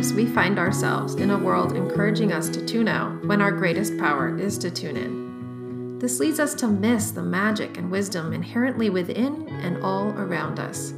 [0.00, 3.98] Sensitives, we find ourselves in a world encouraging us to tune out when our greatest
[3.98, 5.98] power is to tune in.
[5.98, 10.94] This leads us to miss the magic and wisdom inherently within and all around us.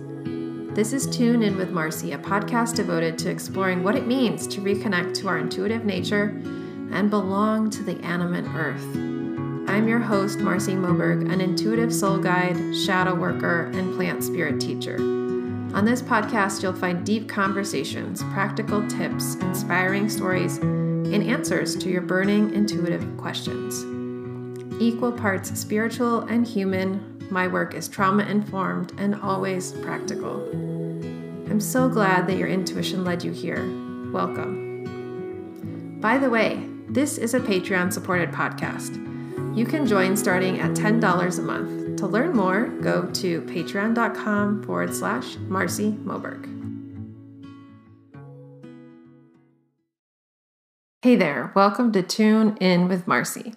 [0.77, 4.61] This is Tune In with Marcy, a podcast devoted to exploring what it means to
[4.61, 6.27] reconnect to our intuitive nature
[6.93, 8.87] and belong to the animate earth.
[9.69, 15.12] I'm your host, Marcy Moberg, an intuitive soul guide, shadow worker, and plant spirit teacher.
[15.75, 22.03] On this podcast, you'll find deep conversations, practical tips, inspiring stories, and answers to your
[22.03, 23.83] burning intuitive questions.
[24.79, 30.47] Equal parts spiritual and human, my work is trauma informed and always practical.
[31.51, 33.65] I'm so glad that your intuition led you here.
[34.13, 35.99] Welcome.
[36.03, 38.99] By the way, this is a Patreon supported podcast.
[39.57, 41.82] You can join starting at $10 a month.
[42.03, 46.49] To learn more, go to patreon.com forward slash Marcy Moberg.
[51.03, 53.55] Hey there, welcome to Tune In with Marcy.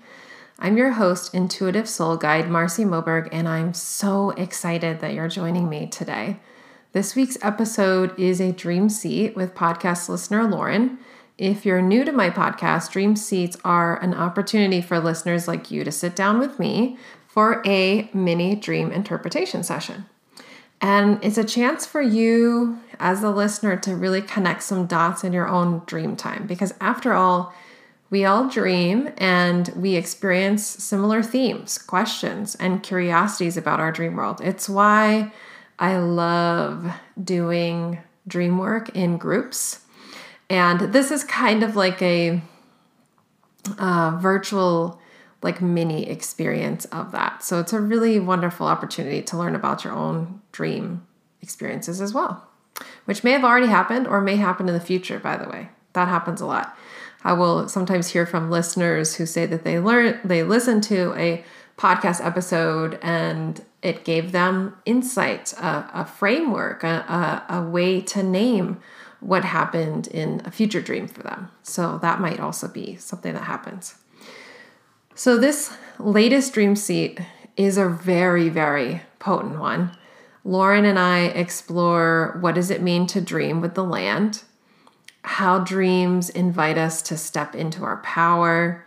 [0.59, 5.67] I'm your host, Intuitive Soul Guide Marcy Moberg, and I'm so excited that you're joining
[5.67, 6.39] me today.
[6.91, 10.99] This week's episode is a dream seat with podcast listener Lauren.
[11.37, 15.83] If you're new to my podcast, Dream Seats are an opportunity for listeners like you
[15.83, 16.97] to sit down with me
[17.35, 20.05] for a mini dream interpretation session.
[20.79, 25.33] And it's a chance for you as a listener to really connect some dots in
[25.33, 27.53] your own dream time because, after all,
[28.09, 34.39] we all dream and we experience similar themes, questions, and curiosities about our dream world.
[34.41, 35.33] It's why
[35.77, 36.89] I love
[37.21, 39.81] doing dream work in groups.
[40.49, 42.41] And this is kind of like a
[43.77, 45.01] uh, virtual
[45.45, 47.43] like mini experience of that.
[47.43, 51.05] So it's a really wonderful opportunity to learn about your own dream
[51.41, 52.45] experiences as well,
[53.05, 55.69] which may have already happened or may happen in the future, by the way.
[55.93, 56.75] That happens a lot.
[57.23, 61.45] I will sometimes hear from listeners who say that they learn they listen to a
[61.77, 68.23] podcast episode and it gave them insight, a, a framework, a, a, a way to
[68.23, 68.79] name
[69.19, 71.49] what happened in a future dream for them.
[71.63, 73.95] So that might also be something that happens.
[75.17, 77.21] So, this latest dream seat
[77.55, 79.95] is a very, very potent one.
[80.43, 84.43] Lauren and I explore what does it mean to dream with the land,
[85.23, 88.85] how dreams invite us to step into our power,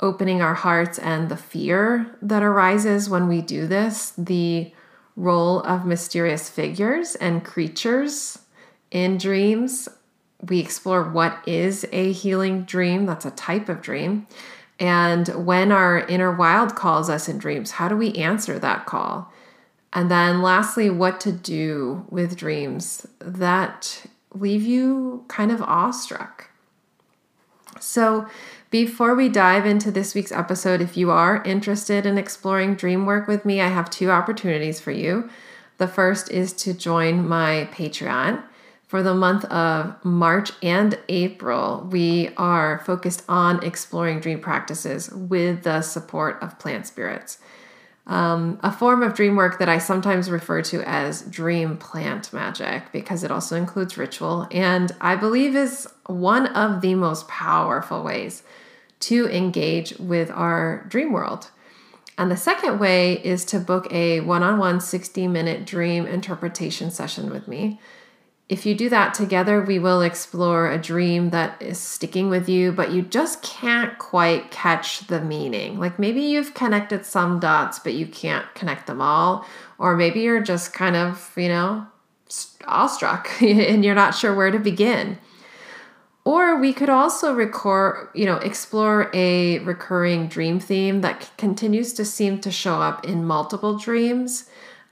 [0.00, 4.70] opening our hearts and the fear that arises when we do this, the
[5.16, 8.38] role of mysterious figures and creatures
[8.90, 9.88] in dreams.
[10.42, 14.26] We explore what is a healing dream, that's a type of dream,
[14.82, 19.32] and when our inner wild calls us in dreams, how do we answer that call?
[19.92, 24.04] And then, lastly, what to do with dreams that
[24.34, 26.50] leave you kind of awestruck.
[27.78, 28.26] So,
[28.70, 33.28] before we dive into this week's episode, if you are interested in exploring dream work
[33.28, 35.30] with me, I have two opportunities for you.
[35.78, 38.42] The first is to join my Patreon.
[38.92, 45.62] For the month of March and April, we are focused on exploring dream practices with
[45.62, 47.38] the support of plant spirits.
[48.06, 52.92] Um, a form of dream work that I sometimes refer to as dream plant magic
[52.92, 58.42] because it also includes ritual and I believe is one of the most powerful ways
[59.00, 61.50] to engage with our dream world.
[62.18, 66.90] And the second way is to book a one on one 60 minute dream interpretation
[66.90, 67.80] session with me.
[68.52, 72.70] If you do that together, we will explore a dream that is sticking with you,
[72.70, 75.80] but you just can't quite catch the meaning.
[75.80, 79.46] Like maybe you've connected some dots, but you can't connect them all.
[79.78, 81.86] Or maybe you're just kind of, you know,
[82.66, 85.16] awestruck and you're not sure where to begin.
[86.26, 92.04] Or we could also record, you know, explore a recurring dream theme that continues to
[92.04, 94.50] seem to show up in multiple dreams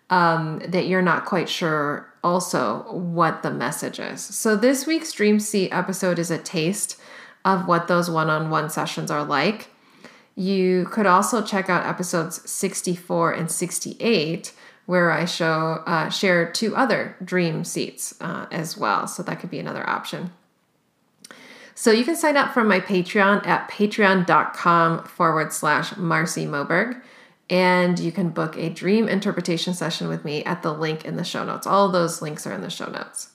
[0.08, 4.20] um, that you're not quite sure also what the message is.
[4.20, 7.00] So, this week's Dream Seat episode is a taste
[7.44, 9.68] of what those one on one sessions are like.
[10.34, 14.52] You could also check out episodes 64 and 68,
[14.86, 19.06] where I show uh, share two other dream seats uh, as well.
[19.06, 20.32] So, that could be another option.
[21.74, 27.00] So, you can sign up for my Patreon at patreon.com forward slash Marcy Moberg
[27.50, 31.24] and you can book a dream interpretation session with me at the link in the
[31.24, 31.66] show notes.
[31.66, 33.30] All those links are in the show notes.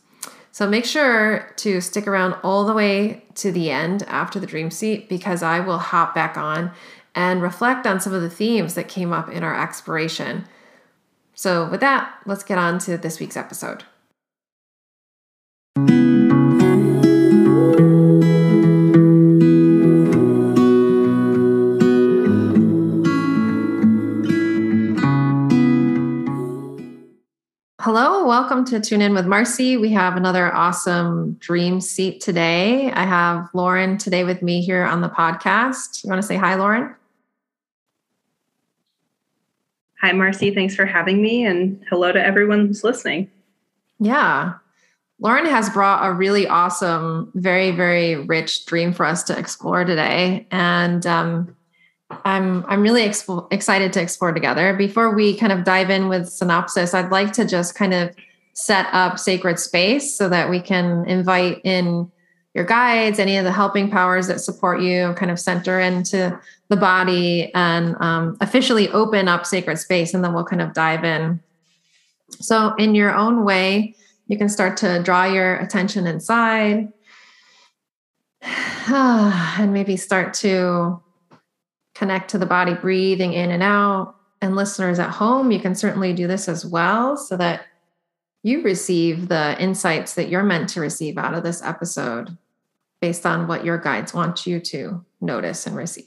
[0.54, 4.72] So make sure to stick around all the way to the end after the dream
[4.72, 6.72] seat because I will hop back on
[7.14, 10.46] and reflect on some of the themes that came up in our exploration.
[11.34, 13.84] So, with that, let's get on to this week's episode.
[27.98, 29.78] Hello, welcome to Tune In with Marcy.
[29.78, 32.92] We have another awesome dream seat today.
[32.92, 36.04] I have Lauren today with me here on the podcast.
[36.04, 36.94] You want to say hi, Lauren?
[40.02, 40.54] Hi, Marcy.
[40.54, 43.32] Thanks for having me, and hello to everyone who's listening.
[44.02, 44.56] Yeah.
[45.22, 50.46] Lauren has brought a really awesome, very, very rich dream for us to explore today.
[50.52, 51.56] And um,
[52.10, 54.74] I'm I'm really expo- excited to explore together.
[54.74, 58.16] Before we kind of dive in with synopsis, I'd like to just kind of
[58.54, 62.12] set up sacred space so that we can invite in
[62.54, 66.78] your guides, any of the helping powers that support you, kind of center into the
[66.78, 71.42] body and um, officially open up sacred space, and then we'll kind of dive in.
[72.40, 73.96] So, in your own way,
[74.28, 76.92] you can start to draw your attention inside
[78.42, 81.02] and maybe start to
[81.96, 84.16] connect to the body, breathing in and out.
[84.42, 87.66] And listeners at home, you can certainly do this as well so that
[88.44, 92.38] you receive the insights that you're meant to receive out of this episode
[93.02, 96.06] based on what your guides want you to notice and receive.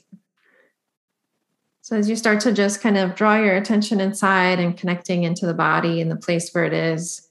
[1.81, 5.47] So, as you start to just kind of draw your attention inside and connecting into
[5.47, 7.27] the body and the place where it is,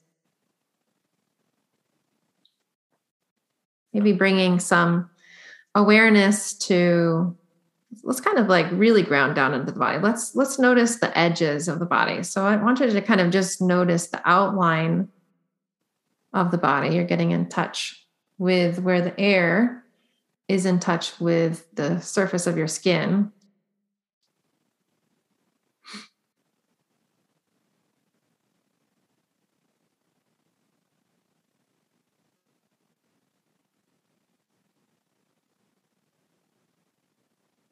[3.93, 5.09] maybe bringing some
[5.75, 7.35] awareness to
[8.09, 9.99] let's kind of like really ground down into the body.
[9.99, 12.23] Let's let's notice the edges of the body.
[12.23, 15.09] So i want you to kind of just notice the outline
[16.33, 16.95] of the body.
[16.95, 18.03] You're getting in touch
[18.39, 19.83] with where the air
[20.47, 23.31] is in touch with the surface of your skin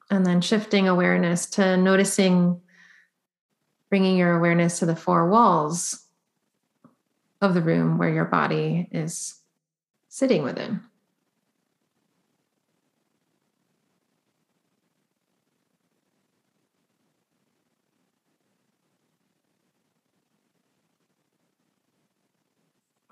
[0.10, 2.62] And then shifting awareness to noticing,
[3.90, 6.06] bringing your awareness to the four walls
[7.42, 9.40] of the room where your body is
[10.08, 10.82] sitting within.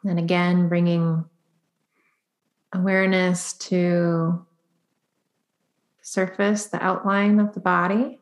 [0.05, 1.25] And again, bringing
[2.73, 4.45] awareness to
[6.05, 8.19] surface, the outline of the body,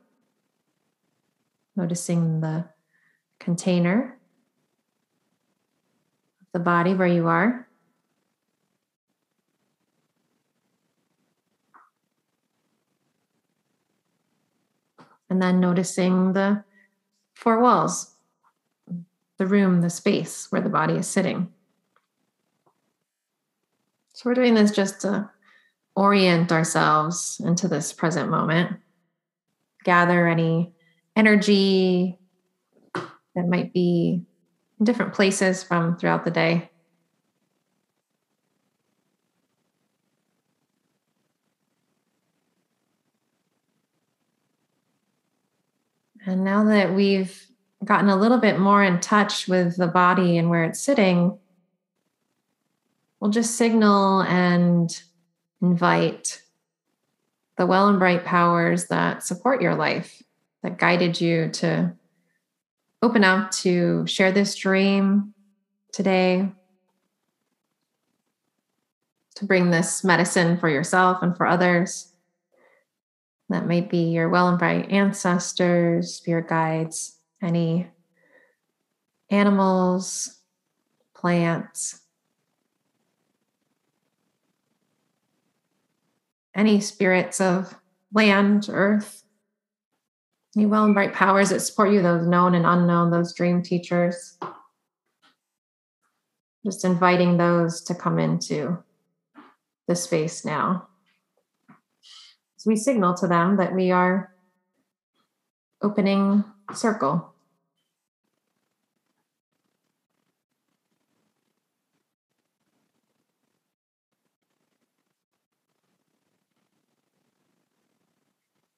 [1.75, 2.63] noticing the
[3.39, 4.17] container
[6.39, 7.67] of the body where you are.
[15.29, 16.63] And then noticing the
[17.33, 18.15] four walls,
[19.37, 21.51] the room, the space where the body is sitting.
[24.13, 25.29] So we're doing this just to
[25.95, 28.77] orient ourselves into this present moment,
[29.83, 30.73] gather any
[31.15, 32.17] energy
[32.93, 34.23] that might be
[34.79, 36.69] in different places from throughout the day.
[46.25, 47.47] And now that we've
[47.83, 51.37] gotten a little bit more in touch with the body and where it's sitting,
[53.19, 55.03] we'll just signal and
[55.63, 56.43] invite
[57.57, 60.21] the well and bright powers that support your life,
[60.61, 61.93] that guided you to
[63.01, 65.33] open up to share this dream
[65.91, 66.49] today,
[69.35, 72.13] to bring this medicine for yourself and for others.
[73.49, 77.87] That might be your well and bright ancestors, spirit guides, any
[79.29, 80.39] animals,
[81.15, 82.02] plants,
[86.55, 87.73] any spirits of
[88.13, 89.23] land, earth,
[90.55, 94.37] any well and bright powers that support you, those known and unknown, those dream teachers.
[96.65, 98.77] Just inviting those to come into
[99.87, 100.87] the space now.
[102.57, 104.33] So we signal to them that we are
[105.81, 107.32] opening circle.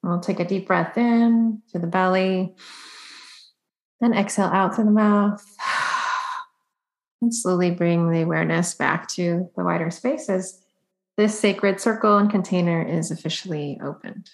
[0.05, 2.53] We'll take a deep breath in to the belly,
[3.99, 5.43] then exhale out through the mouth.
[7.21, 10.61] And slowly bring the awareness back to the wider spaces.
[11.15, 14.31] This sacred circle and container is officially opened.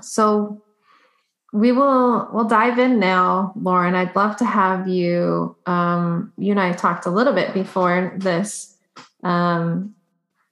[0.00, 0.62] So
[1.52, 3.96] we will we'll dive in now, Lauren.
[3.96, 5.56] I'd love to have you.
[5.66, 8.76] Um, you and I talked a little bit before this.
[9.24, 9.96] Um,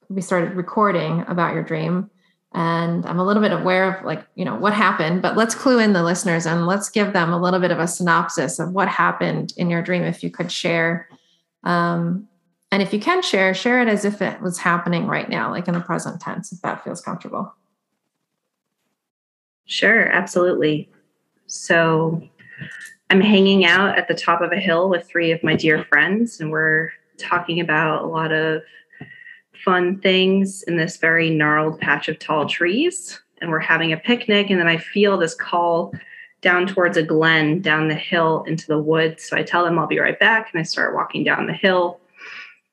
[0.09, 2.11] we started recording about your dream
[2.57, 5.79] and I'm a little bit aware of like, you know, what happened, but let's clue
[5.79, 8.89] in the listeners and let's give them a little bit of a synopsis of what
[8.89, 11.07] happened in your dream if you could share.
[11.65, 12.27] Um,
[12.73, 15.69] and if you can share, share it as if it was happening right now, like
[15.69, 17.55] in the present tense, if that feels comfortable.
[19.67, 20.89] Sure, absolutely.
[21.45, 22.23] So
[23.11, 26.41] I'm hanging out at the top of a hill with three of my dear friends,
[26.41, 28.63] and we're talking about a lot of
[29.65, 33.21] fun things in this very gnarled patch of tall trees.
[33.41, 35.93] And we're having a picnic, and then I feel this call
[36.41, 39.25] down towards a glen down the hill into the woods.
[39.25, 42.01] So I tell them I'll be right back, and I start walking down the hill.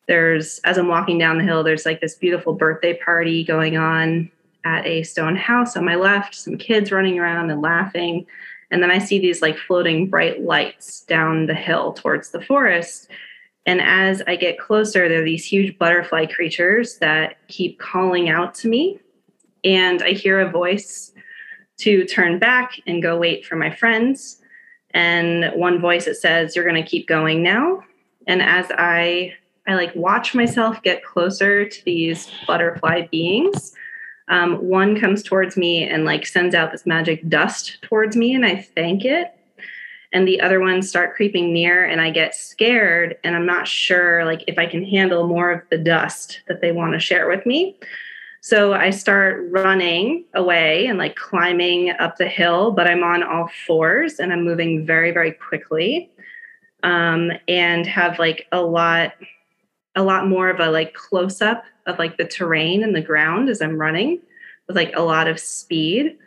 [0.07, 4.31] There's, as I'm walking down the hill, there's like this beautiful birthday party going on
[4.65, 8.25] at a stone house on my left, some kids running around and laughing.
[8.71, 13.09] And then I see these like floating bright lights down the hill towards the forest.
[13.65, 18.53] And as I get closer, there are these huge butterfly creatures that keep calling out
[18.55, 18.99] to me.
[19.63, 21.13] And I hear a voice
[21.77, 24.41] to turn back and go wait for my friends.
[24.91, 27.83] And one voice that says, You're going to keep going now.
[28.27, 29.33] And as I
[29.65, 33.73] I like watch myself get closer to these butterfly beings.
[34.27, 38.45] Um, one comes towards me and like sends out this magic dust towards me, and
[38.45, 39.33] I thank it
[40.13, 44.23] and the other ones start creeping near and i get scared and i'm not sure
[44.25, 47.45] like if i can handle more of the dust that they want to share with
[47.45, 47.77] me.
[48.41, 53.49] So i start running away and like climbing up the hill but i'm on all
[53.65, 56.09] fours and i'm moving very very quickly
[56.83, 59.13] um, and have like a lot
[59.95, 63.47] a lot more of a like close up of like the terrain and the ground
[63.47, 64.19] as i'm running
[64.67, 66.17] with like a lot of speed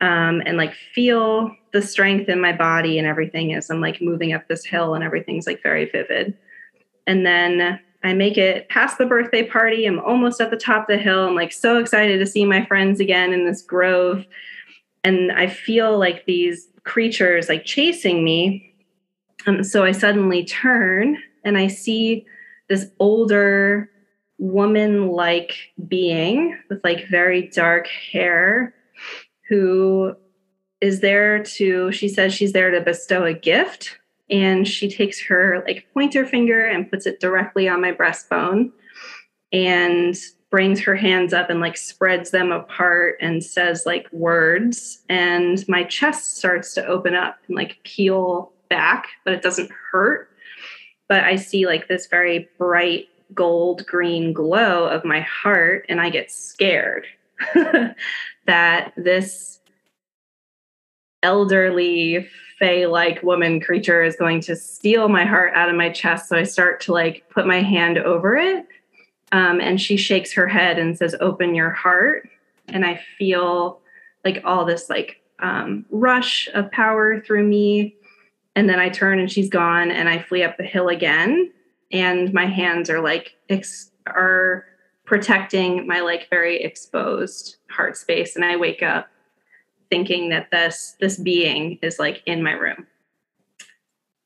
[0.00, 4.32] um, and like feel the strength in my body and everything as I'm like moving
[4.32, 6.34] up this hill and everything's like very vivid.
[7.06, 9.84] And then I make it past the birthday party.
[9.84, 11.28] I'm almost at the top of the hill.
[11.28, 14.24] I'm like so excited to see my friends again in this grove.
[15.04, 18.74] And I feel like these creatures like chasing me.
[19.46, 22.24] Um, so I suddenly turn and I see
[22.70, 23.90] this older
[24.38, 25.54] woman like
[25.86, 28.74] being with like very dark hair
[29.50, 30.16] who
[30.86, 33.98] is there to, she says she's there to bestow a gift.
[34.30, 38.72] And she takes her like pointer finger and puts it directly on my breastbone
[39.52, 40.16] and
[40.50, 45.02] brings her hands up and like spreads them apart and says like words.
[45.08, 50.30] And my chest starts to open up and like peel back, but it doesn't hurt.
[51.08, 56.10] But I see like this very bright gold green glow of my heart and I
[56.10, 57.06] get scared
[58.46, 59.56] that this
[61.26, 66.28] elderly fey like woman creature is going to steal my heart out of my chest.
[66.28, 68.64] So i start to like put my hand over it
[69.32, 72.28] um, and she shakes her head and says open your heart.
[72.68, 73.80] And i feel
[74.24, 77.96] like all this like um, rush of power through me.
[78.54, 81.52] And then i turn and she's gone and i flee up the hill again.
[81.90, 84.64] And my hands are like ex- are
[85.04, 88.36] protecting my like very exposed heart space.
[88.36, 89.08] And i wake up
[89.90, 92.86] thinking that this this being is like in my room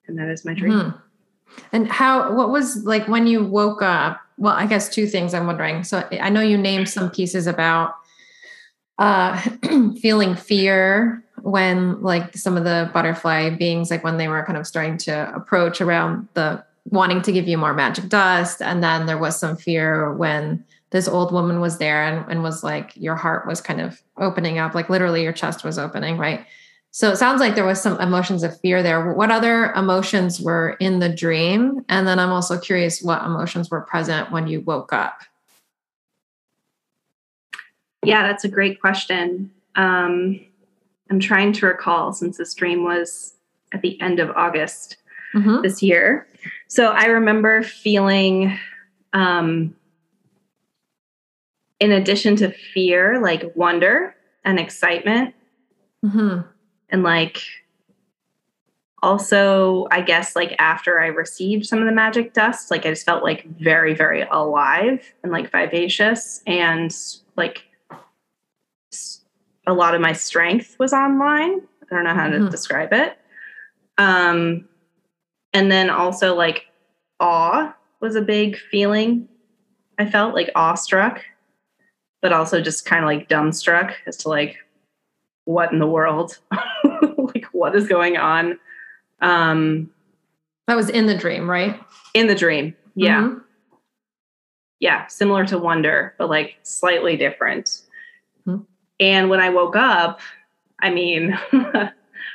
[0.07, 1.61] and that is my dream mm-hmm.
[1.73, 5.47] and how what was like when you woke up well i guess two things i'm
[5.47, 7.95] wondering so i know you named some pieces about
[8.99, 9.37] uh
[10.01, 14.67] feeling fear when like some of the butterfly beings like when they were kind of
[14.67, 18.63] starting to approach around the wanting to give you more magic dust.
[18.63, 22.65] And then there was some fear when this old woman was there and, and was
[22.65, 26.45] like, your heart was kind of opening up, like literally your chest was opening, right?
[26.91, 29.13] So it sounds like there was some emotions of fear there.
[29.13, 31.85] What other emotions were in the dream?
[31.89, 35.23] And then I'm also curious what emotions were present when you woke up.
[38.05, 39.53] Yeah, that's a great question.
[39.77, 40.41] Um,
[41.11, 43.35] I'm trying to recall since this dream was
[43.73, 44.97] at the end of August
[45.33, 45.63] mm-hmm.
[45.63, 46.27] this year.
[46.67, 48.59] So I remember feeling,
[49.13, 49.77] um,
[51.81, 55.35] in addition to fear, like wonder and excitement.
[56.05, 56.41] Mm-hmm.
[56.91, 57.43] And like,
[59.03, 63.07] also, I guess, like after I received some of the magic dust, like I just
[63.07, 66.95] felt like very, very alive and like vivacious and
[67.37, 67.65] like
[69.67, 71.63] a lot of my strength was online.
[71.91, 72.45] I don't know how mm-hmm.
[72.45, 73.17] to describe it.
[73.97, 74.69] Um,
[75.53, 76.67] and then also like
[77.21, 79.29] awe was a big feeling.
[79.99, 81.23] I felt like awestruck,
[82.23, 84.57] but also just kind of like dumbstruck as to like
[85.45, 86.39] what in the world,
[87.19, 88.59] like what is going on.
[89.21, 89.91] Um,
[90.67, 91.81] that was in the dream, right?
[92.15, 93.39] In the dream, yeah, mm-hmm.
[94.79, 97.83] yeah, similar to wonder, but like slightly different.
[98.45, 98.59] Hmm.
[98.99, 100.21] And when I woke up,
[100.81, 101.39] I mean,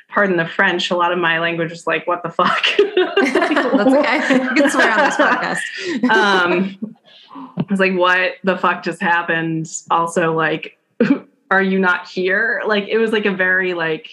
[0.09, 2.65] pardon the French, a lot of my language was like, what the fuck?
[2.77, 4.43] That's okay.
[4.43, 6.09] You can swear on this podcast.
[6.09, 6.95] um,
[7.35, 9.69] I was like, what the fuck just happened?
[9.91, 10.77] Also, like,
[11.51, 12.61] are you not here?
[12.65, 14.09] Like, it was like a very, like,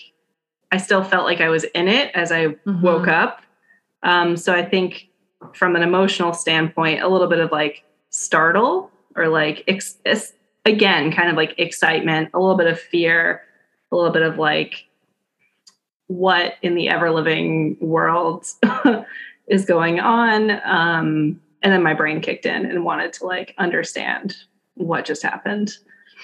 [0.70, 2.82] I still felt like I was in it as I mm-hmm.
[2.82, 3.42] woke up.
[4.02, 5.08] Um, so I think
[5.54, 9.98] from an emotional standpoint, a little bit of like startle or like, ex-
[10.64, 13.42] again, kind of like excitement, a little bit of fear,
[13.90, 14.86] a little bit of like,
[16.06, 18.46] what in the ever living world
[19.46, 20.60] is going on.
[20.64, 24.36] Um, and then my brain kicked in and wanted to like understand
[24.74, 25.72] what just happened.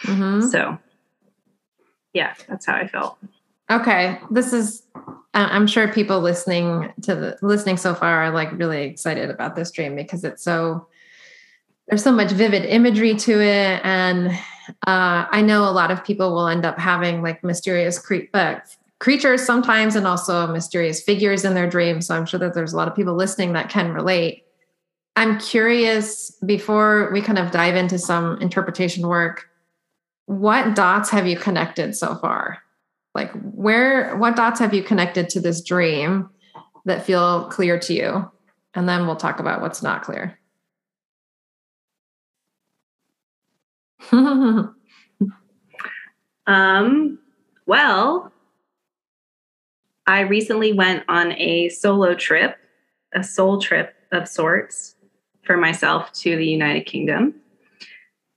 [0.03, 0.49] Mm-hmm.
[0.49, 0.79] So,
[2.13, 3.19] yeah, that's how I felt.
[3.71, 4.83] Okay, this is.
[5.35, 9.71] I'm sure people listening to the listening so far are like really excited about this
[9.71, 10.89] dream because it's so
[11.87, 14.29] there's so much vivid imagery to it, and
[14.87, 18.57] uh, I know a lot of people will end up having like mysterious cre- uh,
[19.01, 22.07] creatures sometimes, and also mysterious figures in their dreams.
[22.07, 24.45] So I'm sure that there's a lot of people listening that can relate.
[25.19, 29.51] I'm curious before we kind of dive into some interpretation work,
[30.27, 32.59] what dots have you connected so far?
[33.17, 36.31] Like where what dots have you connected to this dream
[36.85, 38.31] that feel clear to you?
[38.75, 40.39] And then we'll talk about what's not clear.
[46.47, 47.19] um
[47.67, 48.33] well,
[50.07, 52.57] I recently went on a solo trip,
[53.13, 54.95] a soul trip of sorts
[55.49, 57.35] for myself to the United Kingdom.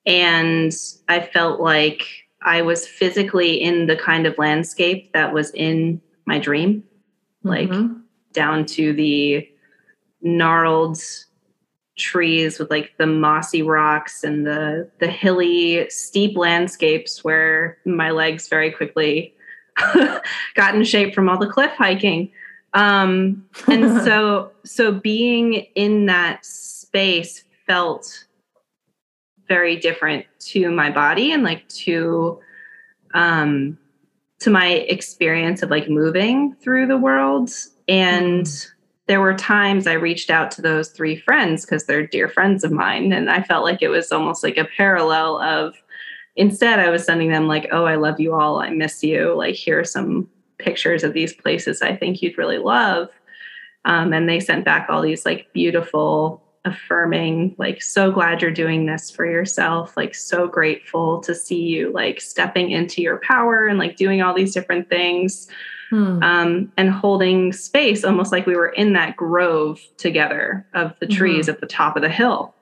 [0.08, 0.74] And
[1.10, 2.08] I felt like
[2.42, 6.84] I was physically in the kind of landscape that was in my dream,
[7.44, 8.00] like mm-hmm.
[8.32, 9.48] down to the
[10.22, 10.98] gnarled
[11.98, 18.48] trees with like the mossy rocks and the the hilly steep landscapes where my legs
[18.48, 19.36] very quickly
[20.56, 22.32] got in shape from all the cliff hiking
[22.74, 28.26] um and so so being in that space felt
[29.48, 32.40] very different to my body and like to
[33.14, 33.78] um
[34.42, 37.52] to my experience of like moving through the world.
[37.88, 38.72] And mm-hmm.
[39.08, 42.72] there were times i reached out to those three friends because they're dear friends of
[42.72, 45.76] mine and i felt like it was almost like a parallel of
[46.36, 48.60] instead i was sending them like oh i love you all.
[48.60, 49.36] I miss you.
[49.36, 50.30] Like here are some
[50.62, 53.10] pictures of these places i think you'd really love
[53.84, 58.86] um, and they sent back all these like beautiful affirming like so glad you're doing
[58.86, 63.80] this for yourself like so grateful to see you like stepping into your power and
[63.80, 65.48] like doing all these different things
[65.90, 66.22] hmm.
[66.22, 71.48] um, and holding space almost like we were in that grove together of the trees
[71.48, 71.56] mm-hmm.
[71.56, 72.54] at the top of the hill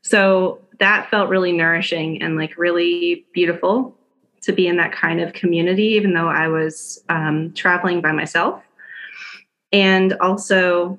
[0.00, 3.94] so that felt really nourishing and like really beautiful
[4.42, 8.62] to be in that kind of community even though i was um, traveling by myself
[9.72, 10.98] and also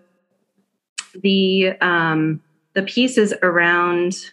[1.22, 2.42] the um,
[2.74, 4.32] the pieces around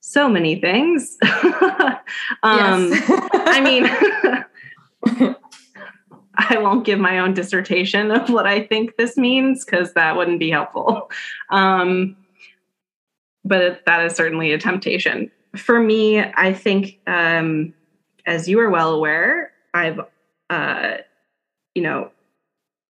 [0.00, 1.16] so many things.
[1.22, 2.00] um,
[2.42, 3.86] I mean,
[6.36, 10.38] I won't give my own dissertation of what I think this means because that wouldn't
[10.38, 11.10] be helpful.
[11.50, 12.16] Um,
[13.44, 15.30] but that is certainly a temptation.
[15.56, 17.74] For me, I think, um,
[18.26, 20.00] as you are well aware, I've,
[20.48, 20.98] uh,
[21.74, 22.10] you know,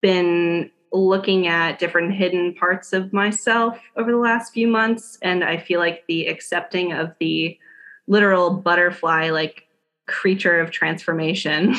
[0.01, 5.57] been looking at different hidden parts of myself over the last few months and i
[5.57, 7.59] feel like the accepting of the
[8.07, 9.67] literal butterfly like
[10.07, 11.75] creature of transformation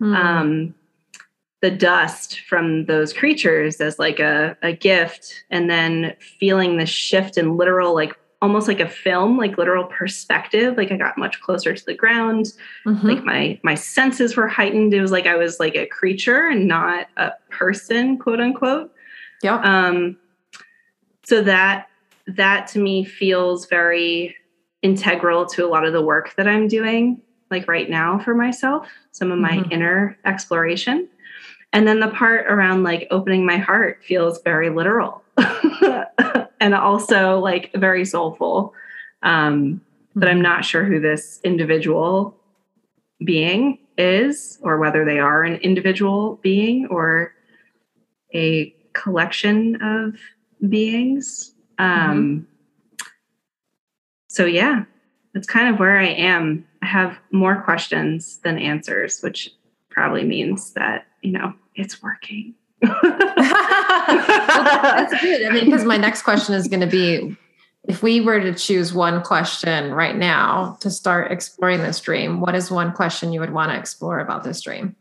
[0.00, 0.16] mm.
[0.16, 0.74] um,
[1.62, 7.36] the dust from those creatures as like a, a gift and then feeling the shift
[7.36, 10.76] in literal like almost like a film like literal perspective.
[10.76, 12.52] Like i got much closer to the ground.
[12.86, 13.06] Mm-hmm.
[13.06, 14.94] like my my senses were heightened.
[14.94, 18.92] It was like i was like a creature and not a person quote unquote.
[19.42, 19.60] Yeah.
[19.62, 20.16] Um
[21.24, 21.88] so that
[22.26, 24.36] that to me feels very
[24.82, 27.20] integral to a lot of the work that i'm doing
[27.50, 29.72] like right now for myself some of my mm-hmm.
[29.72, 31.08] inner exploration
[31.72, 35.22] and then the part around like opening my heart feels very literal
[36.60, 38.74] and also like very soulful.
[39.22, 39.80] Um,
[40.14, 42.36] but I'm not sure who this individual
[43.24, 47.34] being is, or whether they are an individual being or
[48.34, 50.16] a collection of
[50.68, 51.54] beings.
[51.78, 52.46] Um,
[52.98, 53.06] mm-hmm.
[54.28, 54.84] So, yeah,
[55.34, 56.66] that's kind of where I am.
[56.82, 59.50] I have more questions than answers, which
[59.90, 62.98] probably means that, you know, it's working well,
[64.82, 65.46] that's good.
[65.46, 67.36] I mean, because my next question is going to be
[67.84, 72.54] if we were to choose one question right now to start exploring this dream, what
[72.54, 74.96] is one question you would want to explore about this dream?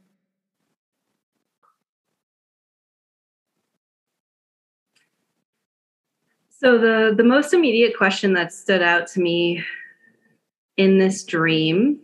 [6.50, 9.64] So the the most immediate question that stood out to me
[10.76, 12.02] in this dream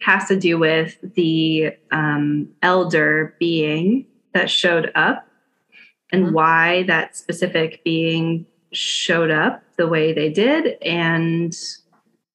[0.00, 5.26] has to do with the um, elder being that showed up
[6.12, 6.34] and mm-hmm.
[6.34, 11.56] why that specific being showed up the way they did and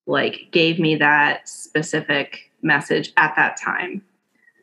[0.05, 4.03] like gave me that specific message at that time.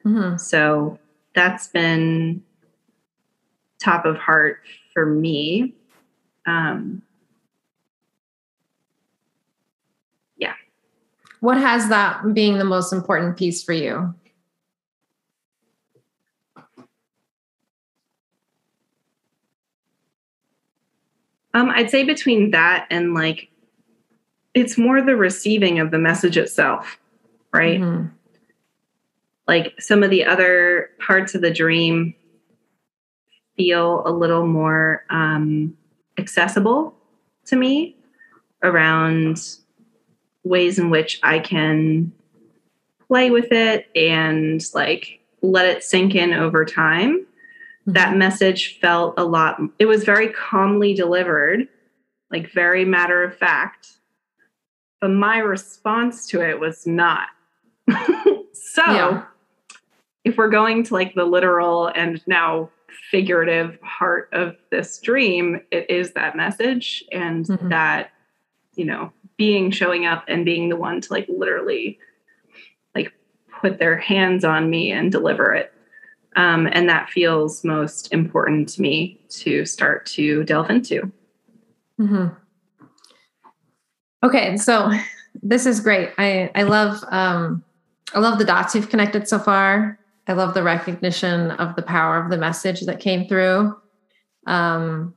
[0.05, 0.37] Mm-hmm.
[0.37, 0.99] So
[1.35, 2.43] that's been
[3.81, 4.61] top of heart
[4.93, 5.75] for me
[6.47, 7.03] um,
[10.37, 10.55] yeah.
[11.43, 14.15] What has that being the most important piece for you?
[21.53, 23.51] Um, I'd say between that and like,
[24.55, 27.01] it's more the receiving of the message itself,
[27.53, 27.81] right?
[27.81, 28.07] Mm-hmm.
[29.49, 32.15] Like some of the other parts of the dream
[33.57, 35.77] feel a little more um,
[36.19, 36.95] accessible
[37.47, 37.97] to me
[38.63, 39.41] around
[40.45, 42.13] ways in which I can
[43.07, 47.21] play with it and like let it sink in over time.
[47.21, 47.93] Mm-hmm.
[47.93, 51.69] That message felt a lot, it was very calmly delivered,
[52.31, 53.99] like very matter of fact.
[55.01, 57.29] But my response to it was not.
[58.53, 59.25] so yeah.
[60.25, 62.71] if we're going to like the literal and now
[63.11, 67.69] figurative heart of this dream, it is that message and mm-hmm.
[67.69, 68.11] that,
[68.77, 71.99] you know, being showing up and being the one to like literally
[72.95, 73.13] like
[73.61, 75.73] put their hands on me and deliver it.
[76.37, 81.11] Um, and that feels most important to me to start to delve into.
[82.01, 82.29] Mm-hmm.
[84.23, 84.93] Okay, so
[85.43, 86.11] this is great.
[86.19, 87.65] I I love um,
[88.15, 89.99] I love the dots you've connected so far.
[90.29, 93.77] I love the recognition of the power of the message that came through.
[94.47, 95.17] Um,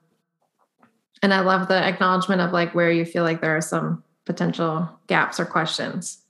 [1.22, 4.90] and I love the acknowledgement of like where you feel like there are some potential
[5.08, 6.22] gaps or questions.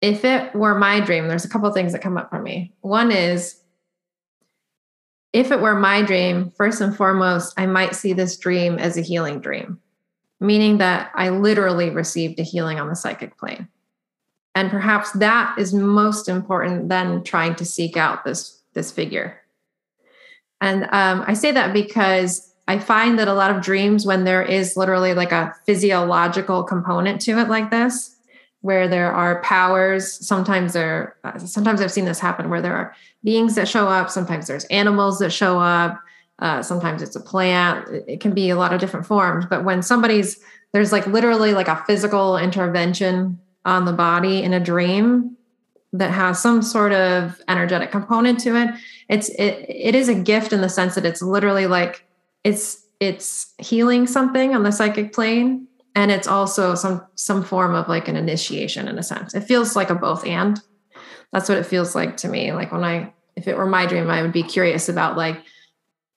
[0.00, 2.72] If it were my dream, there's a couple things that come up for me.
[2.80, 3.60] One is
[5.32, 9.02] if it were my dream, first and foremost, I might see this dream as a
[9.02, 9.80] healing dream,
[10.40, 13.68] meaning that I literally received a healing on the psychic plane.
[14.54, 19.40] And perhaps that is most important than trying to seek out this, this figure.
[20.60, 24.42] And um, I say that because I find that a lot of dreams, when there
[24.42, 28.16] is literally like a physiological component to it, like this,
[28.60, 32.94] where there are powers, sometimes there, sometimes I've seen this happen where there are
[33.24, 36.00] beings that show up, sometimes there's animals that show up,
[36.38, 37.88] uh, sometimes it's a plant.
[38.08, 39.46] It can be a lot of different forms.
[39.46, 40.40] But when somebody's
[40.72, 45.36] there's like literally like a physical intervention on the body in a dream
[45.92, 48.70] that has some sort of energetic component to it
[49.08, 52.04] it's it, it is a gift in the sense that it's literally like
[52.44, 57.88] it's it's healing something on the psychic plane and it's also some some form of
[57.88, 59.34] like an initiation in a sense.
[59.34, 60.60] It feels like a both and.
[61.32, 62.52] That's what it feels like to me.
[62.52, 65.42] Like when i if it were my dream i would be curious about like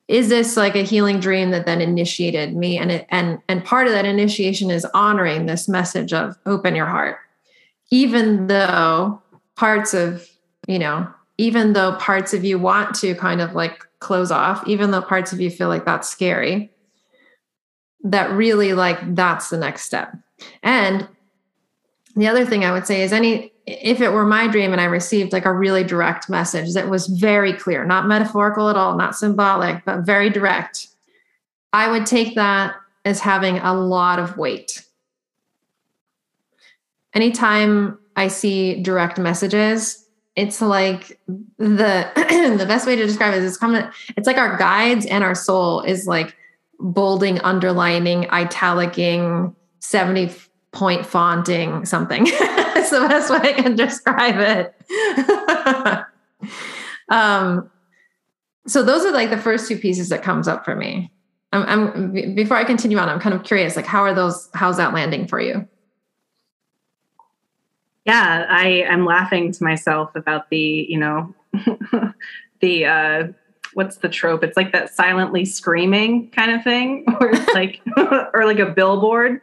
[0.08, 2.78] is this like a healing dream that then initiated me?
[2.78, 6.86] And it and and part of that initiation is honoring this message of open your
[6.86, 7.18] heart.
[7.90, 9.22] Even though
[9.56, 10.28] parts of,
[10.68, 11.08] you know,
[11.38, 15.34] even though parts of you want to kind of like close off, even though parts
[15.34, 16.72] of you feel like that's scary,
[18.04, 20.16] that really like that's the next step.
[20.64, 21.08] And
[22.16, 24.86] the other thing I would say is any if it were my dream and I
[24.86, 29.16] received like a really direct message that was very clear, not metaphorical at all, not
[29.16, 30.88] symbolic, but very direct,
[31.74, 34.86] I would take that as having a lot of weight
[37.16, 40.05] anytime I see direct messages,
[40.36, 41.20] it's like
[41.58, 42.10] the
[42.58, 43.84] the best way to describe it is it's coming
[44.18, 46.36] it's like our guides and our soul is like
[46.80, 50.34] bolding, underlining, italicing, 70
[50.72, 52.26] point fonting something.
[52.28, 56.06] it's the best way I can describe it.
[57.10, 57.70] um
[58.68, 61.12] so those are like the first two pieces that comes up for me.
[61.54, 64.78] I'm, I'm before I continue on, I'm kind of curious, like how are those, how's
[64.78, 65.68] that landing for you?
[68.06, 71.34] Yeah i am laughing to myself about the you know
[72.62, 73.28] the uh
[73.74, 77.82] what's the trope it's like that silently screaming kind of thing or like
[78.34, 79.42] or like a billboard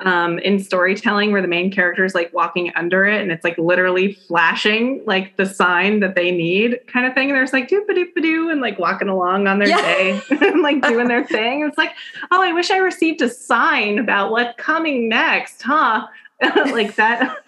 [0.00, 3.56] um, in storytelling where the main character is like walking under it and it's like
[3.56, 7.30] literally flashing like the sign that they need kind of thing.
[7.30, 9.80] And there's like doop doop doo and like walking along on their yeah.
[9.80, 11.62] day and like doing their thing.
[11.62, 11.94] It's like,
[12.30, 16.06] oh, I wish I received a sign about what's coming next, huh?
[16.42, 17.38] like that.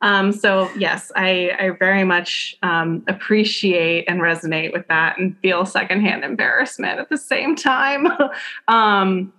[0.00, 5.66] Um, so yes, I, I very much um, appreciate and resonate with that and feel
[5.66, 8.06] secondhand embarrassment at the same time.
[8.68, 9.32] um,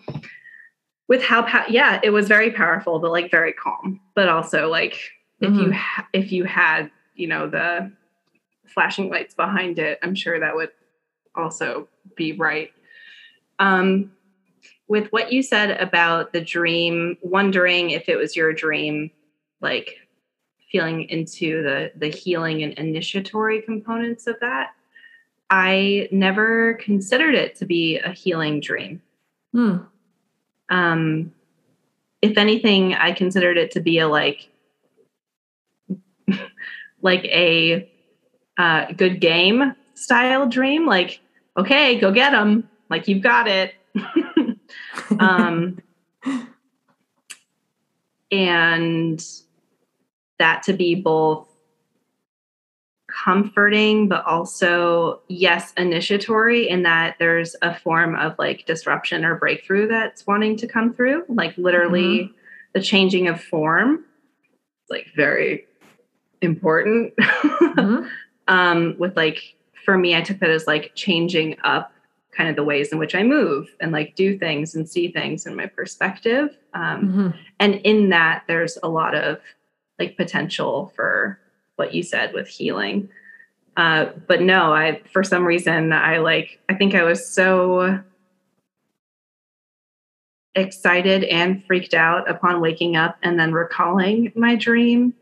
[1.10, 4.94] with how pa- yeah it was very powerful but like very calm but also like
[5.42, 5.46] mm-hmm.
[5.46, 5.72] if you mm-hmm.
[5.74, 7.92] ha- if you had you know the
[8.66, 10.70] flashing lights behind it i'm sure that would
[11.36, 12.72] also be right
[13.58, 14.10] um
[14.88, 19.12] with what you said about the dream wondering if it was your dream
[19.62, 19.98] like
[20.72, 24.72] feeling into the the healing and initiatory components of that
[25.50, 29.02] i never considered it to be a healing dream
[29.52, 29.78] hmm
[30.70, 31.34] um,
[32.22, 34.50] if anything, I considered it to be a like
[37.02, 37.90] like a
[38.58, 40.86] uh, good game style dream.
[40.86, 41.20] Like,
[41.58, 42.70] okay, go get them.
[42.90, 43.74] Like you've got it.
[45.20, 45.80] um,
[48.32, 49.26] and
[50.40, 51.48] that to be both
[53.10, 59.88] comforting, but also, yes, initiatory in that there's a form of like disruption or breakthrough
[59.88, 62.34] that's wanting to come through, like literally mm-hmm.
[62.74, 64.06] the changing of form,
[64.84, 65.66] It's like very
[66.42, 67.16] important.
[67.18, 68.08] Mm-hmm.
[68.48, 71.92] um, with like, for me, I took that as like changing up
[72.32, 75.46] kind of the ways in which I move and like do things and see things
[75.46, 76.56] in my perspective.
[76.74, 77.30] Um, mm-hmm.
[77.60, 79.40] And in that, there's a lot of
[80.00, 81.40] like potential for
[81.76, 83.10] what you said with healing.
[83.78, 88.02] Uh, but no, I for some reason I like I think I was so
[90.56, 95.14] excited and freaked out upon waking up and then recalling my dream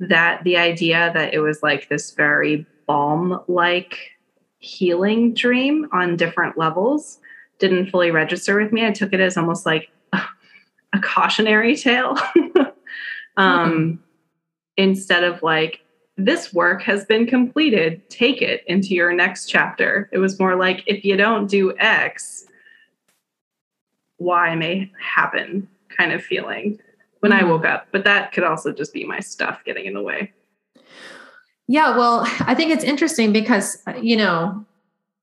[0.00, 4.10] that the idea that it was like this very balm like
[4.58, 7.20] healing dream on different levels
[7.58, 8.84] didn't fully register with me.
[8.84, 10.20] I took it as almost like a,
[10.92, 12.18] a cautionary tale.
[13.36, 13.94] um, mm-hmm.
[14.76, 15.80] Instead of like,
[16.16, 18.08] this work has been completed.
[18.08, 20.08] Take it into your next chapter.
[20.12, 22.46] It was more like, if you don't do X,
[24.18, 26.78] Y may happen kind of feeling
[27.20, 27.44] when mm-hmm.
[27.44, 27.88] I woke up.
[27.92, 30.32] But that could also just be my stuff getting in the way.
[31.66, 34.64] Yeah, well, I think it's interesting because, you know,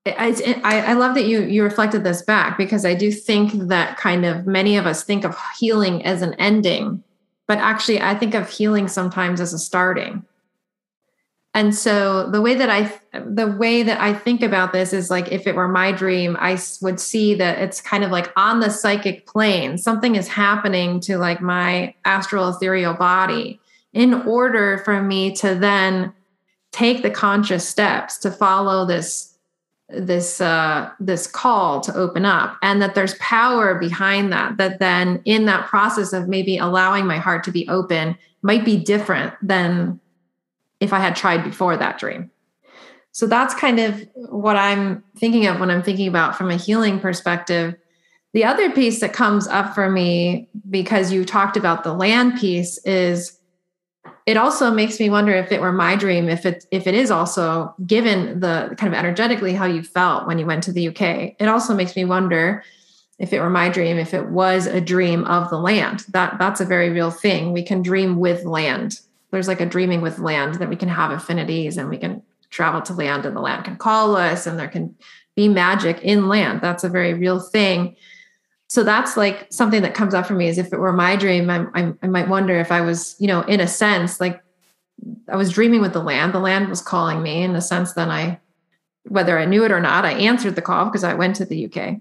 [0.04, 3.96] I, I, I love that you you reflected this back because I do think that
[3.96, 7.04] kind of many of us think of healing as an ending,
[7.46, 10.24] but actually I think of healing sometimes as a starting.
[11.54, 15.30] And so the way that i the way that i think about this is like
[15.30, 18.70] if it were my dream i would see that it's kind of like on the
[18.70, 19.76] psychic plane.
[19.76, 23.60] Something is happening to like my astral ethereal body
[23.92, 26.12] in order for me to then
[26.70, 29.31] take the conscious steps to follow this
[29.94, 35.20] this uh this call to open up and that there's power behind that that then
[35.24, 40.00] in that process of maybe allowing my heart to be open might be different than
[40.80, 42.30] if I had tried before that dream.
[43.12, 46.98] So that's kind of what I'm thinking of when I'm thinking about from a healing
[46.98, 47.76] perspective.
[48.32, 52.78] The other piece that comes up for me because you talked about the land piece
[52.84, 53.38] is
[54.26, 57.10] it also makes me wonder if it were my dream if it if it is
[57.10, 61.34] also given the kind of energetically how you felt when you went to the UK
[61.38, 62.62] it also makes me wonder
[63.18, 66.60] if it were my dream if it was a dream of the land that that's
[66.60, 70.54] a very real thing we can dream with land there's like a dreaming with land
[70.56, 73.76] that we can have affinities and we can travel to land and the land can
[73.76, 74.94] call us and there can
[75.34, 76.60] be magic in land.
[76.60, 77.96] That's a very real thing.
[78.72, 81.50] So that's like something that comes up for me is if it were my dream,
[81.50, 84.42] I, I, I might wonder if I was, you know, in a sense, like
[85.28, 86.32] I was dreaming with the land.
[86.32, 87.92] The land was calling me in a sense.
[87.92, 88.40] Then I,
[89.02, 91.66] whether I knew it or not, I answered the call because I went to the
[91.66, 92.00] UK.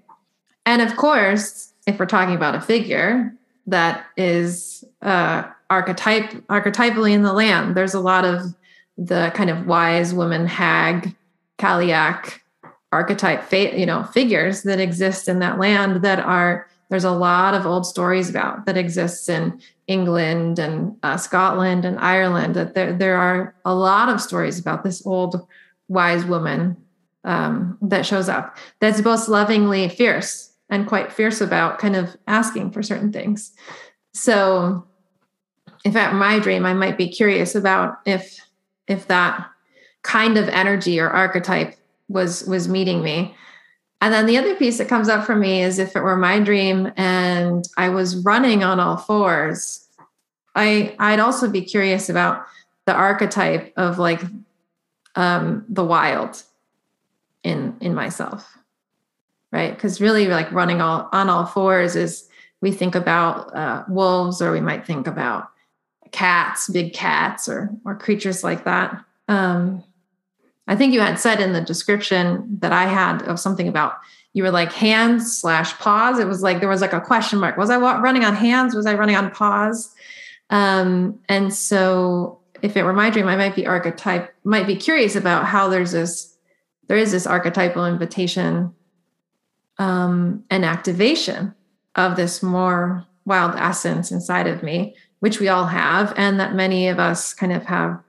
[0.66, 3.36] And of course, if we're talking about a figure
[3.68, 7.76] that is uh, archetype archetypally in the land.
[7.76, 8.56] There's a lot of
[8.98, 11.14] the kind of wise woman hag,
[11.60, 12.40] Cailleach
[12.92, 17.66] archetype, you know, figures that exist in that land that are there's a lot of
[17.66, 22.56] old stories about that exists in England and uh, Scotland and Ireland.
[22.56, 25.48] That there there are a lot of stories about this old
[25.88, 26.76] wise woman
[27.24, 28.58] um, that shows up.
[28.82, 33.54] That's both lovingly fierce and quite fierce about kind of asking for certain things.
[34.14, 34.86] So
[35.84, 38.40] in at my dream i might be curious about if
[38.88, 39.48] if that
[40.04, 41.76] kind of energy or archetype
[42.12, 43.36] was was meeting me
[44.02, 46.40] and then the other piece that comes up for me is if it were my
[46.40, 49.88] dream and I was running on all fours,
[50.56, 52.44] I I'd also be curious about
[52.88, 54.22] the archetype of like
[55.16, 56.42] um, the wild
[57.44, 58.58] in in myself,
[59.52, 59.74] right?
[59.74, 62.28] Because really, like running all on all fours is
[62.60, 65.52] we think about uh, wolves or we might think about
[66.12, 69.06] cats, big cats, or or creatures like that.
[69.28, 69.84] Um,
[70.68, 73.96] I think you had said in the description that I had of something about
[74.34, 76.20] you were like hands slash paws.
[76.20, 77.58] It was like there was like a question mark.
[77.58, 78.74] Was I running on hands?
[78.74, 79.94] Was I running on paws?
[80.50, 85.16] Um, and so if it were my dream, I might be archetype, might be curious
[85.16, 86.38] about how there's this,
[86.88, 88.74] there is this archetypal invitation
[89.78, 91.54] um, and activation
[91.96, 96.88] of this more wild essence inside of me, which we all have, and that many
[96.88, 98.02] of us kind of have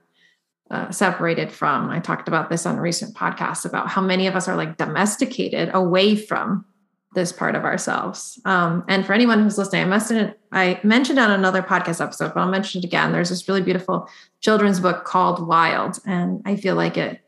[0.73, 1.91] uh, separated from.
[1.91, 4.75] I talked about this on a recent podcast about how many of us are like
[4.77, 6.65] domesticated away from
[7.13, 8.41] this part of ourselves.
[8.45, 12.39] Um, and for anyone who's listening, I mentioned I mentioned on another podcast episode, but
[12.41, 13.11] I'll mention it again.
[13.11, 14.09] There's this really beautiful
[14.41, 17.21] children's book called Wild, and I feel like it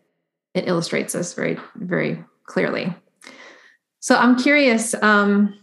[0.55, 2.95] it illustrates this very very clearly.
[3.99, 4.95] So I'm curious.
[5.03, 5.55] Um,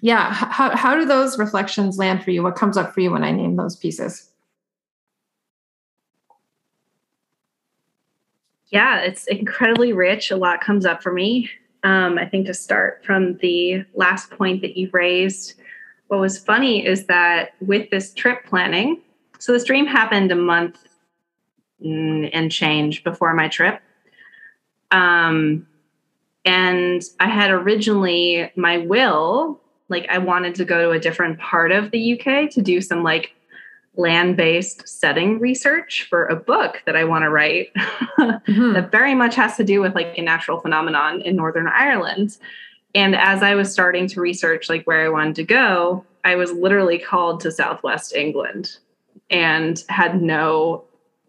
[0.00, 2.42] yeah, how how do those reflections land for you?
[2.42, 4.30] What comes up for you when I name those pieces?
[8.68, 10.30] Yeah, it's incredibly rich.
[10.30, 11.50] A lot comes up for me.
[11.84, 15.54] Um, I think to start from the last point that you raised,
[16.08, 19.00] what was funny is that with this trip planning,
[19.38, 20.78] so this dream happened a month
[21.80, 23.80] and change before my trip.
[24.90, 25.66] Um,
[26.44, 31.70] and I had originally my will, like I wanted to go to a different part
[31.70, 33.34] of the UK to do some like
[33.96, 38.72] land based setting research for a book that I want to write mm-hmm.
[38.74, 42.36] that very much has to do with like a natural phenomenon in Northern Ireland.
[42.94, 46.52] And as I was starting to research like where I wanted to go, I was
[46.52, 48.78] literally called to Southwest England
[49.30, 50.84] and had no,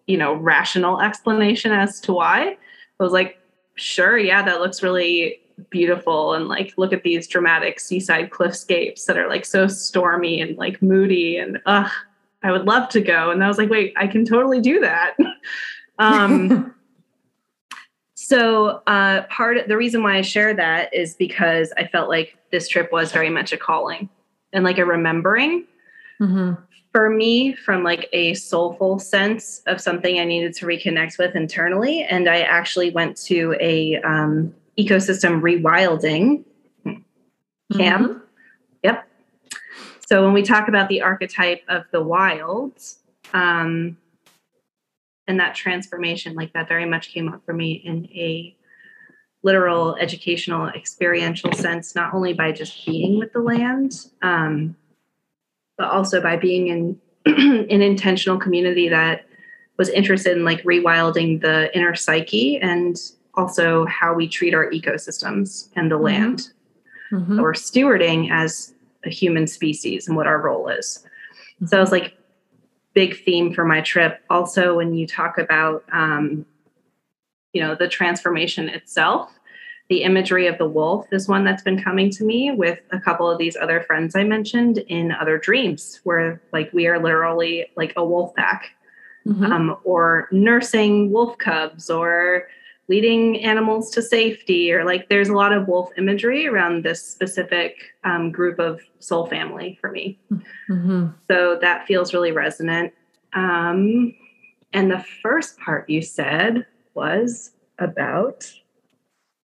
[0.08, 2.58] you know, rational explanation as to why.
[3.00, 3.40] I was like,
[3.76, 9.18] sure, yeah, that looks really beautiful and like look at these dramatic seaside cliffscapes that
[9.18, 11.92] are like so stormy and like moody and ugh
[12.44, 13.32] I would love to go.
[13.32, 15.16] And I was like, wait, I can totally do that.
[16.00, 16.74] um,
[18.16, 22.38] so uh, part of the reason why I share that is because I felt like
[22.52, 24.10] this trip was very much a calling
[24.54, 25.66] and like a remembering.
[26.22, 26.62] Mm-hmm.
[26.94, 32.04] For me, from like a soulful sense of something I needed to reconnect with internally,
[32.04, 36.44] and I actually went to a um, ecosystem rewilding
[36.84, 37.04] camp.
[37.74, 38.14] Mm-hmm.
[38.14, 38.27] Yep,
[40.08, 42.82] so when we talk about the archetype of the wild,
[43.34, 43.98] um,
[45.28, 48.56] and that transformation, like that very much came up for me in a
[49.44, 54.78] literal, educational, experiential sense, not only by just being with the land, um,
[55.78, 59.26] but also by being in an intentional community that
[59.78, 65.68] was interested in like rewilding the inner psyche and also how we treat our ecosystems
[65.76, 66.06] and the mm-hmm.
[66.06, 66.50] land
[67.12, 67.42] mm-hmm.
[67.42, 68.74] or stewarding as
[69.06, 71.04] a human species and what our role is.
[71.56, 71.68] Mm-hmm.
[71.68, 72.18] So it was like
[72.94, 74.22] big theme for my trip.
[74.30, 76.46] Also, when you talk about um,
[77.54, 79.32] you know the transformation itself,
[79.90, 83.30] the imagery of the wolf is one that's been coming to me with a couple
[83.30, 87.94] of these other friends I mentioned in other dreams, where like we are literally like
[87.96, 88.72] a wolf pack.
[89.28, 89.44] Mm-hmm.
[89.44, 92.48] Um, or nursing wolf cubs or
[92.90, 97.76] leading animals to safety or like there's a lot of wolf imagery around this specific
[98.04, 100.18] um, group of soul family for me
[100.70, 101.08] mm-hmm.
[101.30, 102.94] so that feels really resonant
[103.34, 104.14] um,
[104.74, 108.52] and the first part you said was about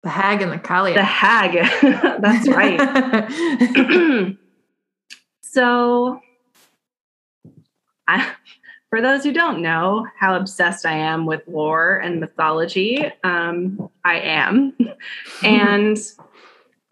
[0.03, 0.95] the hag and the Cailleach.
[0.95, 1.53] The hag.
[2.21, 4.37] That's right.
[5.41, 6.21] so
[8.07, 8.31] I
[8.89, 14.19] for those who don't know how obsessed I am with lore and mythology, um, I
[14.19, 14.75] am.
[15.43, 15.97] and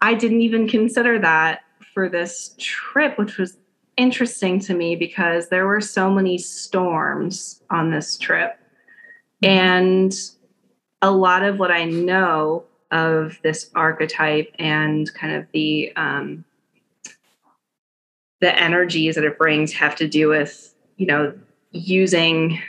[0.00, 3.58] I didn't even consider that for this trip, which was
[3.96, 8.56] interesting to me because there were so many storms on this trip.
[9.42, 10.14] And
[11.02, 16.44] a lot of what I know of this archetype and kind of the um,
[18.40, 21.32] the energies that it brings have to do with you know
[21.72, 22.60] using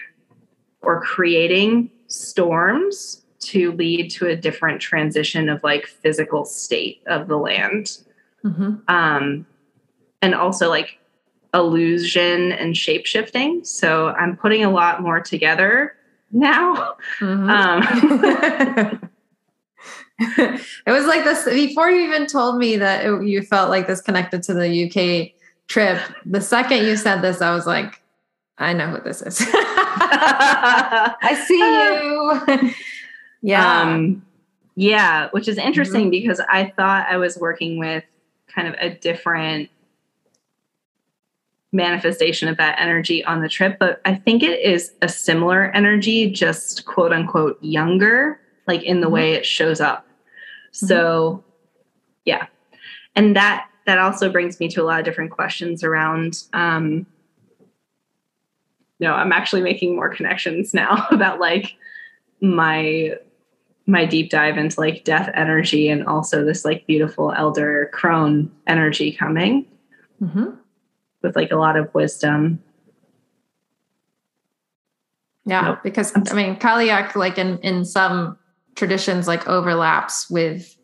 [0.81, 7.37] or creating storms to lead to a different transition of like physical state of the
[7.37, 7.99] land
[8.43, 8.75] mm-hmm.
[8.87, 9.45] um,
[10.21, 10.99] and also like
[11.53, 15.95] illusion and shape shifting so i'm putting a lot more together
[16.31, 17.49] now mm-hmm.
[17.49, 19.01] um,
[20.19, 24.01] it was like this before you even told me that it, you felt like this
[24.01, 25.31] connected to the UK
[25.69, 26.01] trip.
[26.25, 27.98] The second you said this, I was like,
[28.59, 29.41] I know who this is.
[29.51, 32.73] I see you.
[33.41, 33.81] yeah.
[33.81, 34.25] Um,
[34.75, 36.11] yeah, which is interesting mm-hmm.
[36.11, 38.03] because I thought I was working with
[38.47, 39.69] kind of a different
[41.71, 46.31] manifestation of that energy on the trip, but I think it is a similar energy,
[46.31, 49.13] just quote unquote younger, like in the mm-hmm.
[49.13, 50.05] way it shows up.
[50.05, 50.87] Mm-hmm.
[50.87, 51.43] So,
[52.25, 52.47] yeah.
[53.15, 57.05] And that that also brings me to a lot of different questions around um
[58.99, 61.75] no, I'm actually making more connections now about like
[62.41, 63.15] my
[63.87, 69.11] my deep dive into like death energy and also this like beautiful elder crone energy
[69.11, 69.65] coming.
[70.21, 70.51] Mm-hmm
[71.21, 72.61] with like a lot of wisdom.
[75.45, 75.79] Yeah, nope.
[75.83, 78.37] because I mean, Cailleach, like in in some
[78.75, 80.75] traditions, like overlaps with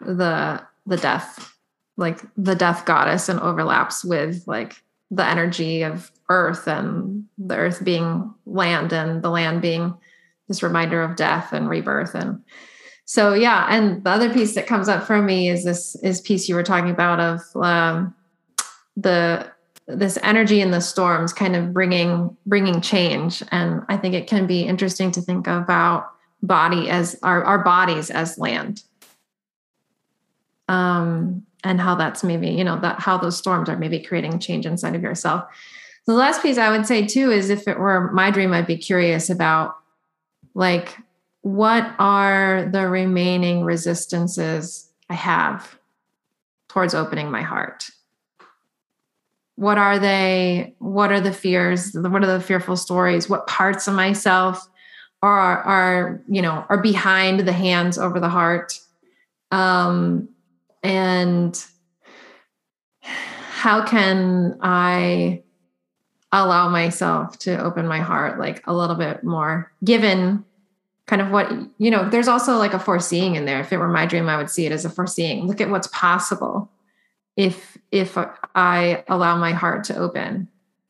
[0.00, 1.54] the the death,
[1.96, 7.84] like the death goddess, and overlaps with like the energy of earth and the earth
[7.84, 9.92] being land and the land being
[10.48, 12.14] this reminder of death and rebirth.
[12.14, 12.42] And
[13.04, 16.48] so yeah and the other piece that comes up for me is this is piece
[16.48, 18.14] you were talking about of um,
[18.96, 19.50] the
[19.88, 23.42] this energy in the storms kind of bringing bringing change.
[23.50, 26.10] And i think it can be interesting to think about
[26.42, 28.82] body as our, our bodies as land.
[30.68, 34.66] Um and how that's maybe you know that how those storms are maybe creating change
[34.66, 35.44] inside of yourself
[36.06, 38.76] the last piece i would say too is if it were my dream i'd be
[38.76, 39.76] curious about
[40.54, 40.96] like
[41.42, 45.78] what are the remaining resistances i have
[46.70, 47.90] towards opening my heart?
[49.56, 53.28] What are they what are the fears what are the fearful stories?
[53.28, 54.66] What parts of myself
[55.22, 58.78] are are you know are behind the hands over the heart?
[59.50, 60.30] Um
[60.82, 61.62] and
[63.02, 65.42] how can i
[66.32, 70.44] allow myself to open my heart like a little bit more given
[71.06, 73.60] kind of what you know there's also like a foreseeing in there.
[73.60, 75.46] If it were my dream i would see it as a foreseeing.
[75.46, 76.70] Look at what's possible
[77.36, 78.16] if if
[78.54, 80.48] i allow my heart to open.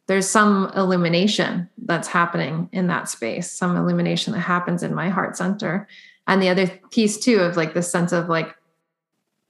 [0.08, 5.36] There's some illumination that's happening in that space some illumination that happens in my heart
[5.36, 5.88] center.
[6.26, 8.54] And the other piece too of like the sense of like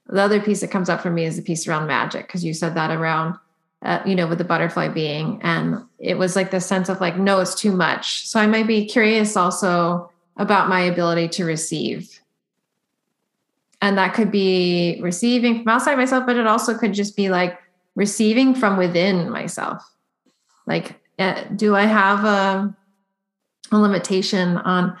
[0.07, 2.53] the other piece that comes up for me is the piece around magic because you
[2.53, 3.35] said that around
[3.83, 7.17] uh, you know with the butterfly being and it was like the sense of like
[7.17, 12.21] no it's too much so i might be curious also about my ability to receive
[13.81, 17.59] and that could be receiving from outside myself, but it also could just be like
[17.95, 19.83] receiving from within myself.
[20.67, 22.75] Like, uh, do I have a,
[23.71, 24.95] a limitation on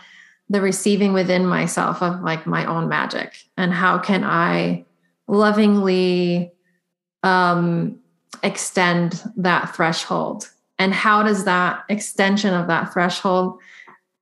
[0.49, 3.35] the receiving within myself of like my own magic?
[3.55, 4.85] And how can I
[5.27, 6.51] lovingly
[7.21, 7.99] um,
[8.43, 10.49] extend that threshold?
[10.79, 13.59] And how does that extension of that threshold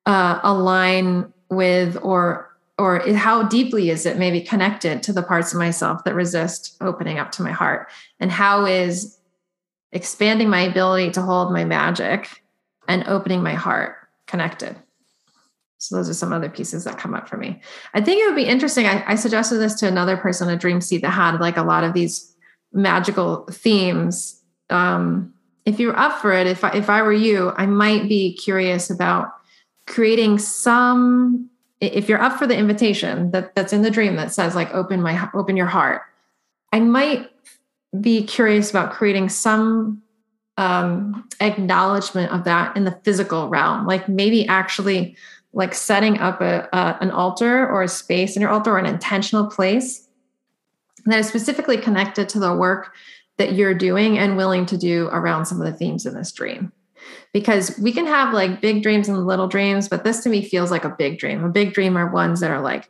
[0.06, 2.48] uh, align with or
[2.78, 7.20] or how deeply is it maybe connected to the parts of myself that resist opening
[7.20, 7.90] up to my heart?
[8.22, 9.18] And how is
[9.92, 12.42] expanding my ability to hold my magic
[12.88, 13.98] and opening my heart
[14.28, 14.78] connected?
[15.78, 17.62] So those are some other pieces that come up for me.
[17.94, 20.82] I think it would be interesting i, I suggested this to another person a dream
[20.82, 22.29] seat that had like a lot of these
[22.74, 25.34] magical themes um,
[25.66, 28.90] if you're up for it if I, if I were you i might be curious
[28.90, 29.34] about
[29.88, 31.50] creating some
[31.82, 35.02] if you're up for the invitation that that's in the dream that says like open
[35.02, 36.04] my open your heart
[36.72, 37.30] i might
[38.00, 40.02] be curious about creating some
[40.58, 45.16] um, acknowledgement of that in the physical realm like maybe actually
[45.54, 48.86] like setting up a, a, an altar or a space in your altar or an
[48.86, 50.09] intentional place
[51.12, 52.94] that is specifically connected to the work
[53.38, 56.72] that you're doing and willing to do around some of the themes in this dream
[57.34, 60.72] because we can have like big dreams and little dreams, but this to me feels
[60.72, 61.44] like a big dream.
[61.44, 62.90] A big dream are ones that are like,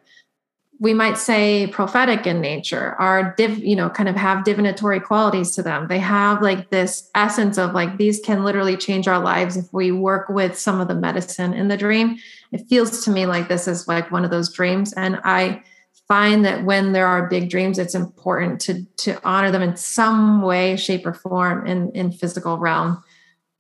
[0.82, 5.52] we might say prophetic in nature are div, you know, kind of have divinatory qualities
[5.52, 5.88] to them.
[5.90, 9.92] They have like this essence of like these can literally change our lives if we
[9.92, 12.18] work with some of the medicine in the dream.
[12.54, 14.94] It feels to me like this is like one of those dreams.
[14.94, 15.62] And I
[16.10, 20.42] find that when there are big dreams, it's important to to honor them in some
[20.42, 23.02] way, shape, or form in in physical realm.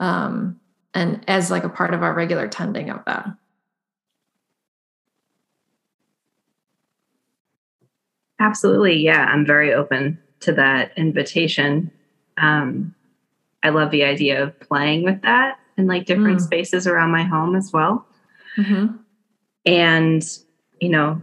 [0.01, 0.59] Um,
[0.93, 3.27] and as like a part of our regular tending of that.
[8.39, 8.97] Absolutely.
[8.97, 9.25] Yeah.
[9.25, 11.91] I'm very open to that invitation.
[12.37, 12.95] Um,
[13.61, 16.43] I love the idea of playing with that in like different mm.
[16.43, 18.07] spaces around my home as well.
[18.57, 18.95] Mm-hmm.
[19.65, 20.23] And,
[20.79, 21.21] you know,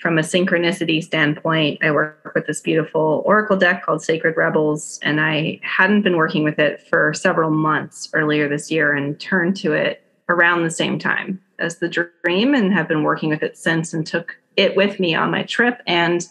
[0.00, 5.20] from a synchronicity standpoint, I work with this beautiful oracle deck called Sacred Rebels, and
[5.20, 9.74] I hadn't been working with it for several months earlier this year and turned to
[9.74, 13.92] it around the same time as the dream and have been working with it since
[13.92, 15.82] and took it with me on my trip.
[15.86, 16.26] And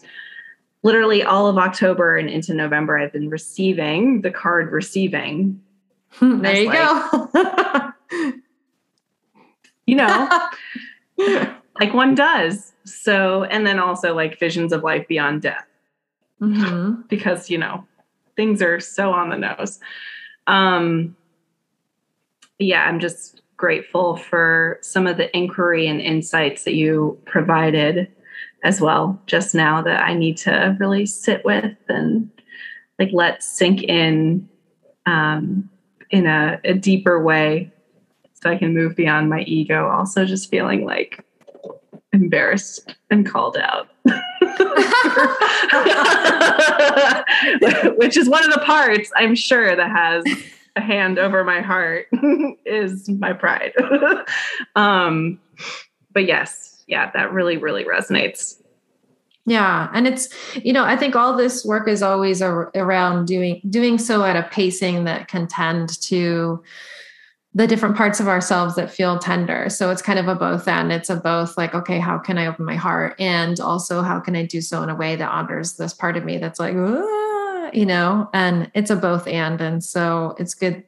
[0.82, 5.62] literally all of October and into November, I've been receiving the card receiving.
[6.10, 7.92] Hmm, there you like, go.
[9.86, 10.48] you know,
[11.80, 12.72] like one does.
[12.84, 15.66] So, and then also like visions of life beyond death.
[16.40, 17.02] Mm-hmm.
[17.08, 17.86] because, you know,
[18.34, 19.78] things are so on the nose.
[20.46, 21.14] Um,
[22.58, 28.10] yeah, I'm just grateful for some of the inquiry and insights that you provided
[28.64, 32.30] as well just now that I need to really sit with and
[32.98, 34.48] like let sink in
[35.04, 35.68] um,
[36.08, 37.70] in a, a deeper way
[38.32, 39.88] so I can move beyond my ego.
[39.88, 41.22] Also, just feeling like
[42.12, 43.88] embarrassed and called out.
[47.96, 50.24] Which is one of the parts I'm sure that has
[50.76, 52.06] a hand over my heart
[52.64, 53.72] is my pride.
[54.76, 55.40] um,
[56.12, 58.56] but yes, yeah, that really, really resonates.
[59.46, 63.60] Yeah, and it's you know I think all this work is always ar- around doing
[63.70, 66.62] doing so at a pacing that can tend to
[67.52, 69.68] the different parts of ourselves that feel tender.
[69.68, 72.46] So it's kind of a both and it's a both like, okay, how can I
[72.46, 73.16] open my heart?
[73.18, 76.24] And also, how can I do so in a way that honors this part of
[76.24, 79.60] me that's like, you know, and it's a both and.
[79.60, 80.84] And so it's good.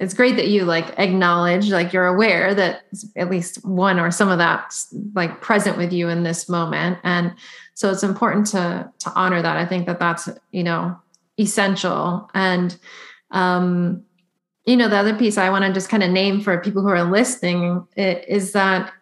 [0.00, 2.82] It's great that you like acknowledge, like you're aware that
[3.16, 6.98] at least one or some of that's like present with you in this moment.
[7.04, 7.34] And
[7.74, 9.56] so it's important to, to honor that.
[9.56, 10.98] I think that that's, you know,
[11.38, 12.28] essential.
[12.34, 12.76] And,
[13.30, 14.02] um,
[14.70, 16.88] you know, the other piece I want to just kind of name for people who
[16.88, 18.92] are listening is that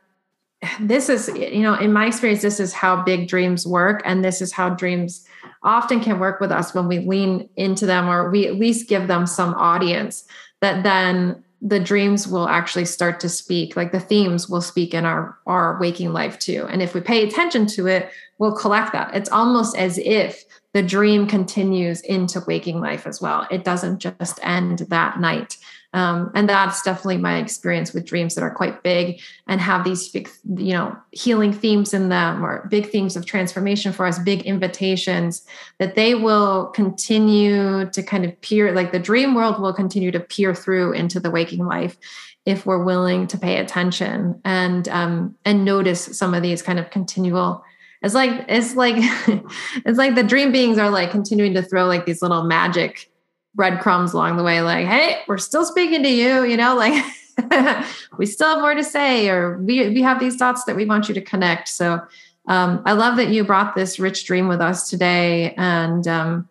[0.81, 4.01] this is, you know, in my experience, this is how big dreams work.
[4.07, 5.27] And this is how dreams
[5.63, 9.09] often can work with us when we lean into them or we at least give
[9.09, 10.25] them some audience
[10.61, 15.05] that then the dreams will actually start to speak like the themes will speak in
[15.05, 19.13] our our waking life too and if we pay attention to it we'll collect that
[19.13, 20.45] it's almost as if
[20.75, 23.47] the dream continues into waking life as well.
[23.51, 25.57] It doesn't just end that night.
[25.95, 30.15] Um, and that's definitely my experience with dreams that are quite big and have these
[30.15, 35.47] you know healing themes in them or big themes of transformation for us big invitations
[35.79, 40.21] that they will continue to kind of peer like the dream world will continue to
[40.21, 41.97] peer through into the waking life
[42.45, 46.91] if we're willing to pay attention and um, and notice some of these kind of
[46.91, 47.65] continual
[48.03, 48.97] it's like it's like
[49.85, 53.11] it's like the dream beings are like continuing to throw like these little magic
[53.55, 57.03] breadcrumbs along the way like hey we're still speaking to you you know like
[58.19, 61.09] we still have more to say or we, we have these dots that we want
[61.09, 61.69] you to connect.
[61.69, 62.03] So
[62.49, 66.49] um, i love that you brought this rich dream with us today and um,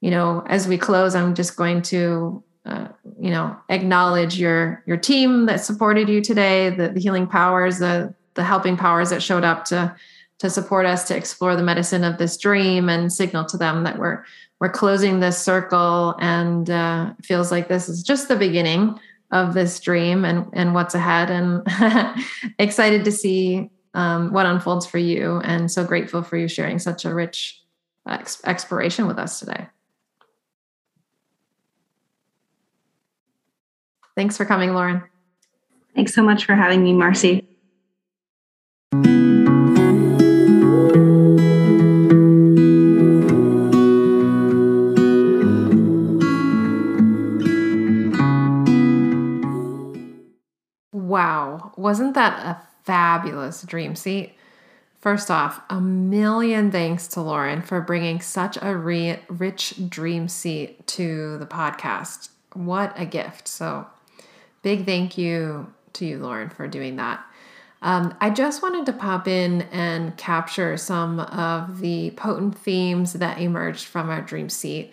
[0.00, 2.88] you know as we close i'm just going to uh,
[3.20, 8.12] you know acknowledge your your team that supported you today the, the healing powers the
[8.34, 9.94] the helping powers that showed up to
[10.38, 13.98] to support us to explore the medicine of this dream and signal to them that
[13.98, 14.24] we're
[14.60, 16.14] we're closing this circle.
[16.18, 18.98] And uh, feels like this is just the beginning
[19.32, 21.30] of this dream and and what's ahead.
[21.30, 21.66] And
[22.58, 25.40] excited to see um, what unfolds for you.
[25.44, 27.62] And so grateful for you sharing such a rich
[28.06, 29.66] ex- exploration with us today.
[34.14, 35.02] Thanks for coming lauren.
[35.94, 37.55] Thanks so much for having me marcy
[51.76, 54.34] wasn't that a fabulous dream seat?
[55.00, 60.86] First off, a million thanks to Lauren for bringing such a re- rich dream seat
[60.88, 62.30] to the podcast.
[62.54, 63.46] What a gift.
[63.46, 63.86] So,
[64.62, 67.24] big thank you to you, Lauren, for doing that.
[67.82, 73.38] Um, I just wanted to pop in and capture some of the potent themes that
[73.40, 74.92] emerged from our dream seat.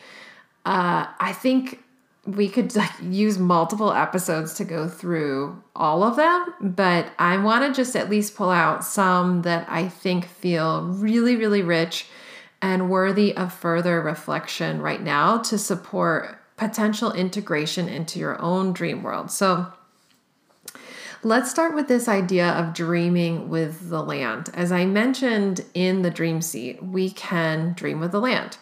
[0.66, 1.83] Uh, I think
[2.26, 7.66] we could like use multiple episodes to go through all of them, but I want
[7.66, 12.08] to just at least pull out some that I think feel really, really rich
[12.62, 19.04] and worthy of further reflection right now to support potential integration into your own dream
[19.04, 19.30] world.
[19.30, 19.74] So,
[21.26, 24.50] Let's start with this idea of dreaming with the land.
[24.54, 28.58] As I mentioned in the dream seat, we can dream with the land.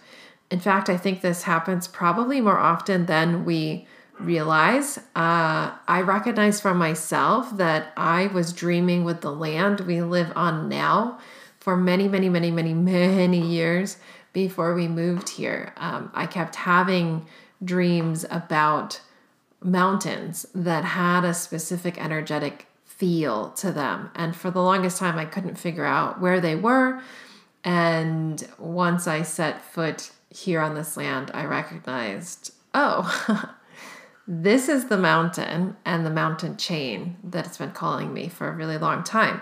[0.51, 3.87] In fact, I think this happens probably more often than we
[4.19, 4.97] realize.
[5.15, 10.67] Uh, I recognize for myself that I was dreaming with the land we live on
[10.67, 11.19] now
[11.59, 13.97] for many, many, many, many, many years
[14.33, 15.73] before we moved here.
[15.77, 17.25] Um, I kept having
[17.63, 18.99] dreams about
[19.63, 24.09] mountains that had a specific energetic feel to them.
[24.15, 27.01] And for the longest time, I couldn't figure out where they were.
[27.63, 33.49] And once I set foot here on this land, I recognized, oh,
[34.27, 38.55] this is the mountain and the mountain chain that has been calling me for a
[38.55, 39.41] really long time.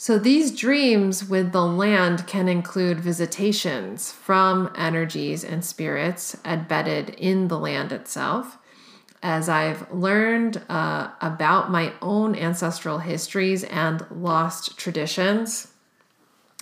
[0.00, 7.48] So, these dreams with the land can include visitations from energies and spirits embedded in
[7.48, 8.58] the land itself.
[9.24, 15.72] As I've learned uh, about my own ancestral histories and lost traditions,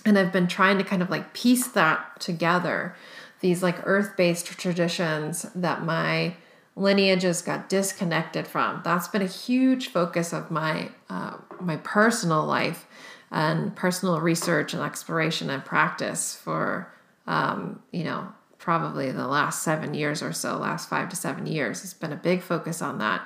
[0.07, 2.95] and I've been trying to kind of like piece that together
[3.41, 6.35] these like earth based traditions that my
[6.75, 8.81] lineages got disconnected from.
[8.83, 12.87] That's been a huge focus of my uh, my personal life
[13.31, 16.91] and personal research and exploration and practice for
[17.27, 21.83] um, you know probably the last seven years or so last five to seven years
[21.83, 23.21] it's been a big focus on that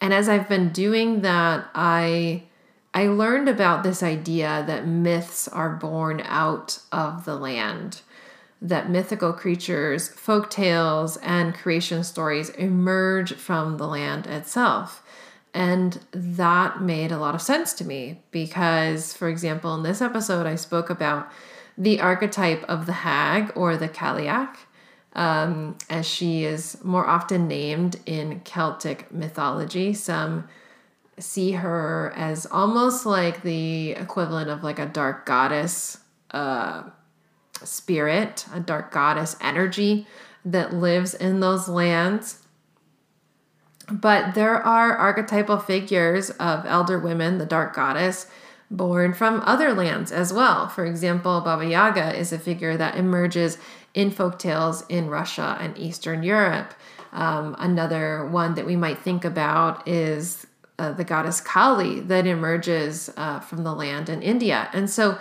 [0.00, 2.40] and as i've been doing that i
[2.94, 8.00] i learned about this idea that myths are born out of the land
[8.62, 15.02] that mythical creatures folk tales and creation stories emerge from the land itself
[15.54, 20.46] and that made a lot of sense to me because, for example, in this episode,
[20.46, 21.30] I spoke about
[21.78, 24.56] the archetype of the hag or the Cailleach,
[25.14, 29.94] um, as she is more often named in Celtic mythology.
[29.94, 30.48] Some
[31.18, 35.98] see her as almost like the equivalent of like a dark goddess
[36.32, 36.84] uh,
[37.62, 40.06] spirit, a dark goddess energy
[40.44, 42.40] that lives in those lands.
[43.90, 48.26] But there are archetypal figures of elder women, the dark goddess,
[48.70, 50.68] born from other lands as well.
[50.68, 53.58] For example, Baba Yaga is a figure that emerges
[53.92, 56.74] in folk tales in Russia and Eastern Europe.
[57.12, 60.46] Um, another one that we might think about is
[60.78, 64.68] uh, the goddess Kali that emerges uh, from the land in India.
[64.72, 65.18] And so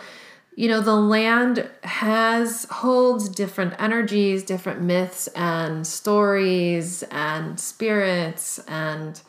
[0.55, 9.21] you know the land has holds different energies different myths and stories and spirits and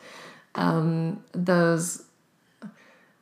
[0.55, 2.03] um, those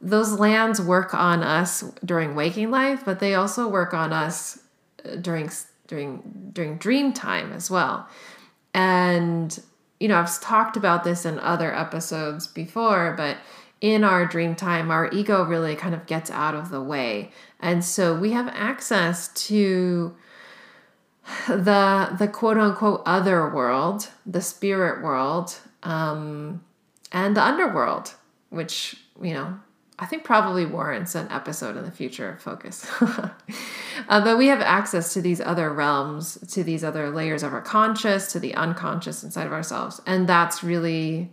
[0.01, 4.60] those lands work on us during waking life but they also work on us
[5.06, 5.49] uh, during
[5.88, 8.08] during during dream time as well
[8.74, 9.62] and
[10.04, 13.38] you know i've talked about this in other episodes before but
[13.84, 17.30] in our dream time, our ego really kind of gets out of the way.
[17.60, 20.16] And so we have access to
[21.49, 26.64] the the quote unquote other world, the spirit world, um,
[27.12, 28.14] and the underworld,
[28.51, 29.60] which you know
[30.00, 32.89] I think probably warrants an episode in the future of focus.
[33.02, 33.30] uh,
[34.08, 38.32] but we have access to these other realms, to these other layers of our conscious,
[38.32, 41.32] to the unconscious inside of ourselves, and that's really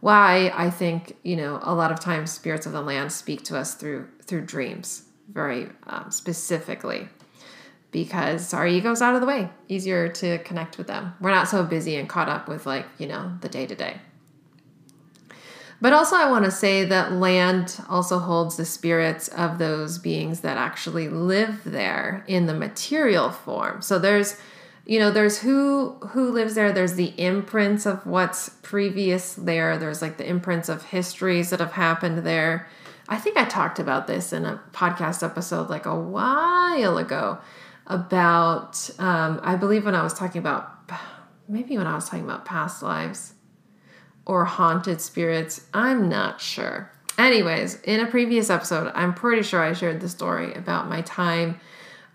[0.00, 3.56] why I think you know a lot of times spirits of the land speak to
[3.56, 7.08] us through through dreams very um, specifically.
[7.92, 11.14] Because our ego's out of the way easier to connect with them.
[11.20, 14.00] We're not so busy and caught up with like you know the day to day
[15.84, 20.40] but also i want to say that land also holds the spirits of those beings
[20.40, 23.82] that actually live there in the material form.
[23.82, 24.38] So there's
[24.86, 30.00] you know there's who who lives there there's the imprints of what's previous there there's
[30.00, 32.66] like the imprints of histories that have happened there.
[33.06, 37.40] I think i talked about this in a podcast episode like a while ago
[37.88, 40.90] about um, i believe when i was talking about
[41.46, 43.33] maybe when i was talking about past lives
[44.26, 49.72] or haunted spirits i'm not sure anyways in a previous episode i'm pretty sure i
[49.72, 51.60] shared the story about my time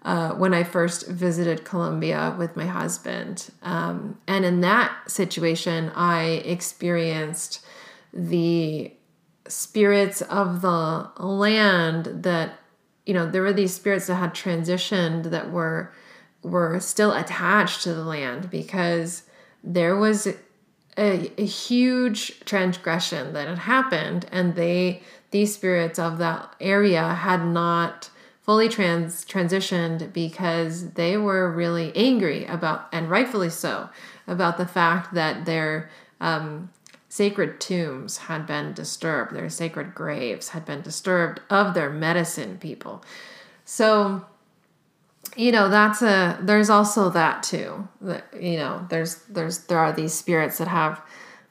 [0.04, 3.50] uh, when I first visited Colombia with my husband.
[3.62, 7.66] Um, and in that situation, I experienced
[8.14, 8.94] the
[9.48, 12.60] spirits of the land that,
[13.06, 15.92] you know, there were these spirits that had transitioned that were
[16.42, 19.24] were still attached to the land because
[19.62, 20.26] there was
[20.98, 27.46] a, a huge transgression that had happened and they these spirits of that area had
[27.46, 28.10] not
[28.42, 33.90] fully trans transitioned because they were really angry about and rightfully so
[34.28, 36.70] about the fact that their um,
[37.10, 43.04] sacred tombs had been disturbed their sacred graves had been disturbed of their medicine people.
[43.66, 44.26] So
[45.36, 49.92] you know that's a there's also that too that you know there's there's there are
[49.92, 51.02] these spirits that have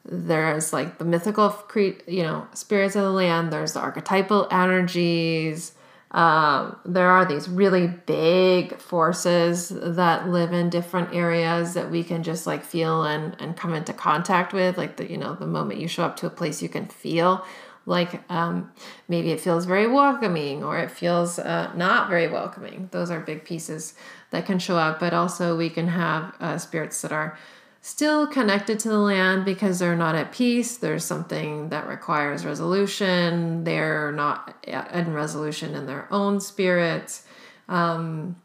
[0.04, 5.72] there's like the mythical cre- you know spirits of the land there's the archetypal energies
[6.10, 12.22] um, there are these really big forces that live in different areas that we can
[12.22, 15.80] just like feel and, and come into contact with like the you know the moment
[15.80, 17.44] you show up to a place you can feel
[17.88, 18.70] like um,
[19.08, 23.44] maybe it feels very welcoming or it feels uh, not very welcoming those are big
[23.44, 23.94] pieces
[24.30, 27.38] that can show up but also we can have uh, spirits that are
[27.80, 30.76] still connected to the land because they're not at peace.
[30.76, 33.64] There's something that requires resolution.
[33.64, 34.54] They're not
[34.92, 37.24] in resolution in their own spirits.
[37.68, 38.36] Um,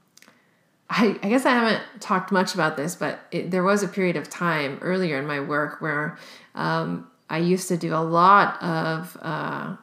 [0.89, 4.15] I, I, guess I haven't talked much about this, but it, there was a period
[4.15, 6.17] of time earlier in my work where
[6.55, 9.75] um, I used to do a lot of uh,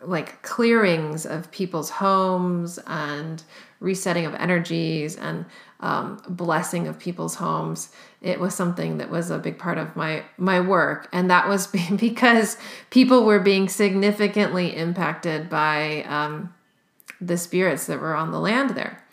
[0.00, 3.42] like clearings of people's homes and
[3.78, 5.44] resetting of energies and
[5.80, 7.90] um, blessing of people's homes.
[8.22, 11.10] It was something that was a big part of my my work.
[11.12, 11.66] And that was
[11.98, 12.56] because
[12.88, 16.54] people were being significantly impacted by um,
[17.20, 19.03] the spirits that were on the land there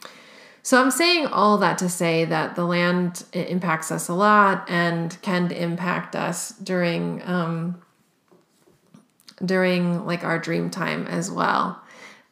[0.63, 5.21] so i'm saying all that to say that the land impacts us a lot and
[5.21, 7.81] can impact us during um,
[9.43, 11.81] during like our dream time as well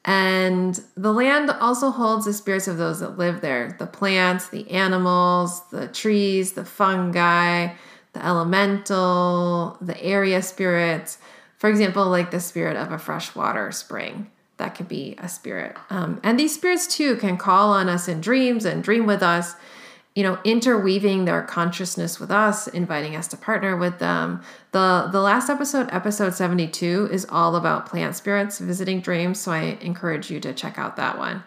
[0.06, 4.70] and the land also holds the spirits of those that live there the plants, the
[4.72, 7.74] animals, the trees, the fungi,
[8.14, 11.18] the elemental, the area spirits.
[11.58, 14.32] For example, like the spirit of a freshwater spring.
[14.60, 15.76] That could be a spirit.
[15.90, 19.56] Um, and these spirits too can call on us in dreams and dream with us
[20.16, 24.42] you know interweaving their consciousness with us inviting us to partner with them
[24.72, 29.78] the the last episode episode 72 is all about plant spirits visiting dreams so i
[29.82, 31.44] encourage you to check out that one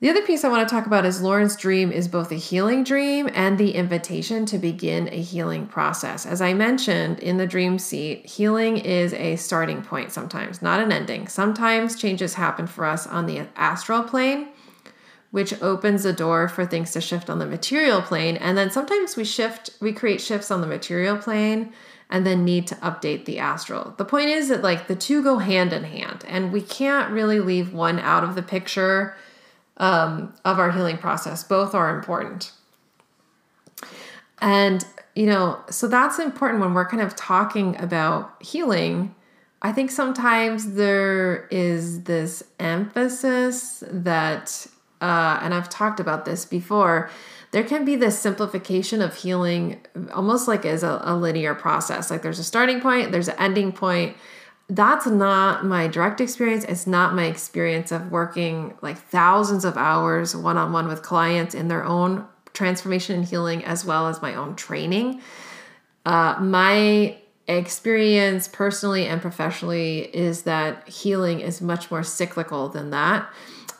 [0.00, 2.84] the other piece i want to talk about is lauren's dream is both a healing
[2.84, 7.78] dream and the invitation to begin a healing process as i mentioned in the dream
[7.78, 13.06] seat healing is a starting point sometimes not an ending sometimes changes happen for us
[13.06, 14.48] on the astral plane
[15.36, 18.38] which opens the door for things to shift on the material plane.
[18.38, 21.74] And then sometimes we shift, we create shifts on the material plane
[22.08, 23.92] and then need to update the astral.
[23.98, 27.40] The point is that like the two go hand in hand, and we can't really
[27.40, 29.14] leave one out of the picture
[29.76, 31.44] um, of our healing process.
[31.44, 32.52] Both are important.
[34.40, 39.14] And, you know, so that's important when we're kind of talking about healing.
[39.62, 44.66] I think sometimes there is this emphasis that
[45.00, 47.10] uh, and I've talked about this before,
[47.52, 49.80] there can be this simplification of healing
[50.12, 52.10] almost like as a, a linear process.
[52.10, 54.16] Like there's a starting point, there's an ending point.
[54.68, 56.64] That's not my direct experience.
[56.64, 61.54] It's not my experience of working like thousands of hours one on one with clients
[61.54, 65.20] in their own transformation and healing, as well as my own training.
[66.04, 67.16] Uh, my
[67.48, 73.28] experience personally and professionally is that healing is much more cyclical than that.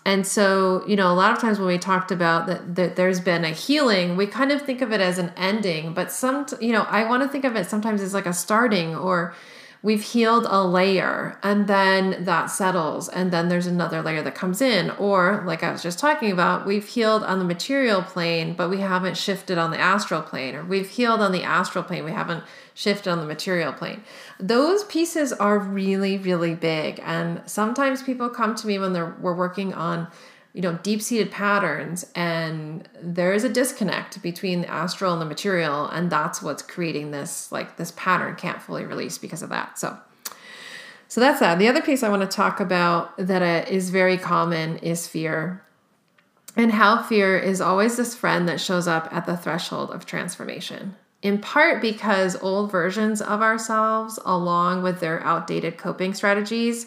[0.05, 3.19] And so, you know, a lot of times when we talked about that, that there's
[3.19, 6.71] been a healing, we kind of think of it as an ending, but some, you
[6.71, 9.35] know, I want to think of it sometimes as like a starting or
[9.87, 14.61] we've healed a layer and then that settles and then there's another layer that comes
[14.61, 14.91] in.
[14.91, 18.79] Or like i was just talking about we've healed on the material plane but we
[18.79, 22.43] haven't shifted on the astral plane or we've healed on the astral plane we haven't
[22.75, 24.03] shifted on the material plane.
[24.41, 29.37] Those pieces are really really big and sometimes people come to me when they're we're
[29.37, 30.09] working on
[30.57, 35.27] you know deep seated patterns and there is a disconnect between the astral and the
[35.27, 39.79] material and that's what's creating this like this pattern can't fully release because of that.
[39.79, 39.99] So
[41.09, 41.59] so that's that.
[41.59, 45.63] The other piece i want to talk about that uh, very common is fear
[46.57, 50.97] and how fear is always this friend that shows up at the threshold of transformation.
[51.21, 56.87] In part because old versions of ourselves along with their outdated coping strategies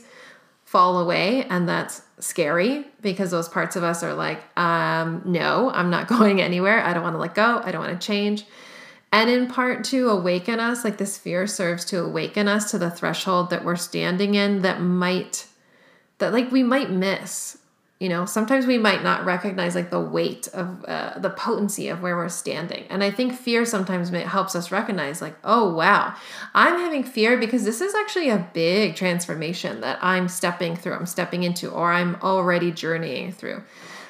[0.70, 5.89] fall away and that's scary because those parts of us are like um, no i'm
[5.89, 6.80] not going anywhere.
[6.80, 7.59] I don't want to let go.
[7.63, 8.45] I don't want to change.
[9.11, 12.91] And in part to awaken us like this fear serves to awaken us to the
[12.91, 15.47] threshold that we're standing in that might
[16.20, 17.57] that like we might miss
[18.00, 22.02] you know sometimes we might not recognize like the weight of uh, the potency of
[22.02, 22.86] where we're standing.
[22.89, 26.16] And i think fear sometimes helps us recognize like oh wow
[26.54, 31.06] i'm having fear because this is actually a big transformation that i'm stepping through i'm
[31.06, 33.64] stepping into or i'm already journeying through.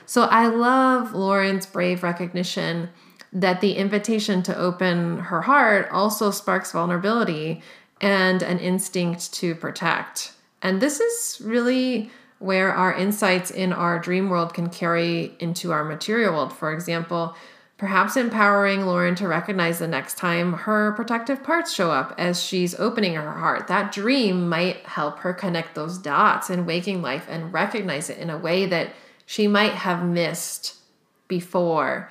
[0.05, 2.89] So i love lauren's brave recognition
[3.31, 7.61] that the invitation to open her heart also sparks vulnerability
[8.01, 10.33] and an instinct to protect.
[10.61, 12.09] And this is really
[12.39, 16.53] where our insights in our dream world can carry into our material world.
[16.53, 17.35] For example,
[17.77, 22.79] perhaps empowering Lauren to recognize the next time her protective parts show up as she's
[22.79, 23.67] opening her heart.
[23.67, 28.29] That dream might help her connect those dots in waking life and recognize it in
[28.29, 28.93] a way that
[29.25, 30.75] she might have missed
[31.27, 32.09] before.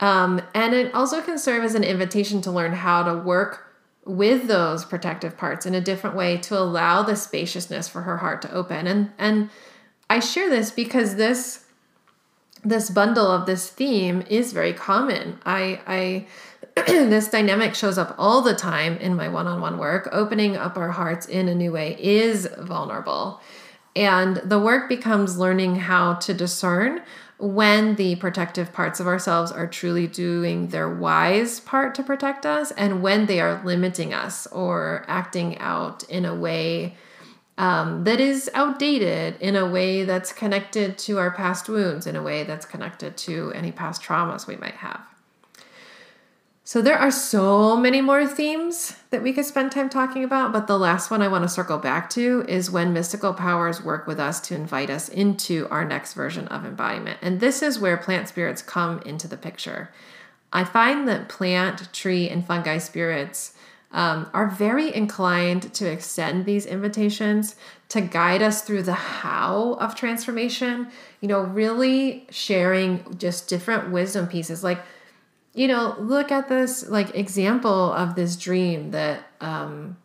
[0.00, 3.69] Um, and it also can serve as an invitation to learn how to work
[4.04, 8.42] with those protective parts in a different way to allow the spaciousness for her heart
[8.42, 8.86] to open.
[8.86, 9.50] And and
[10.08, 11.64] I share this because this
[12.62, 15.38] this bundle of this theme is very common.
[15.44, 16.26] I I
[16.86, 20.08] this dynamic shows up all the time in my one-on-one work.
[20.12, 23.40] Opening up our hearts in a new way is vulnerable.
[23.96, 27.02] And the work becomes learning how to discern
[27.40, 32.70] when the protective parts of ourselves are truly doing their wise part to protect us
[32.72, 36.96] and when they are limiting us or acting out in a way
[37.60, 42.22] um, that is outdated, in a way that's connected to our past wounds, in a
[42.22, 45.02] way that's connected to any past traumas we might have.
[46.70, 50.68] So there are so many more themes that we could spend time talking about, but
[50.68, 54.20] the last one I want to circle back to is when mystical powers work with
[54.20, 57.18] us to invite us into our next version of embodiment.
[57.22, 59.90] And this is where plant spirits come into the picture.
[60.52, 63.52] I find that plant, tree, and fungi spirits
[63.90, 67.56] um, are very inclined to extend these invitations
[67.88, 70.86] to guide us through the how of transformation,
[71.20, 74.62] you know, really sharing just different wisdom pieces.
[74.62, 74.78] Like,
[75.54, 79.96] you know, look at this like example of this dream that um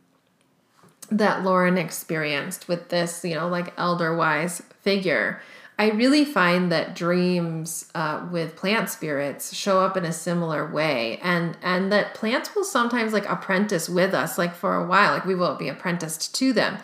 [1.11, 5.41] that Lauren experienced with this, you know, like elder wise figure.
[5.77, 11.19] I really find that dreams uh, with plant spirits show up in a similar way,
[11.21, 15.25] and and that plants will sometimes like apprentice with us, like for a while, like
[15.25, 16.77] we will be apprenticed to them,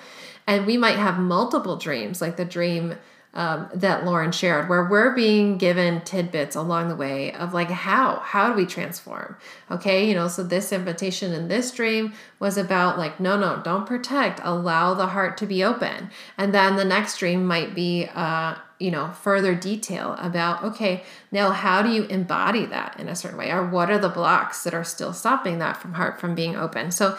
[0.45, 2.95] and we might have multiple dreams, like the dream
[3.33, 8.17] um, that Lauren shared, where we're being given tidbits along the way of like how
[8.17, 9.37] how do we transform?
[9.69, 13.85] Okay, you know, so this invitation in this dream was about like no no don't
[13.85, 18.55] protect, allow the heart to be open, and then the next dream might be uh,
[18.79, 23.37] you know further detail about okay now how do you embody that in a certain
[23.37, 23.49] way?
[23.49, 26.91] Or what are the blocks that are still stopping that from heart from being open?
[26.91, 27.17] So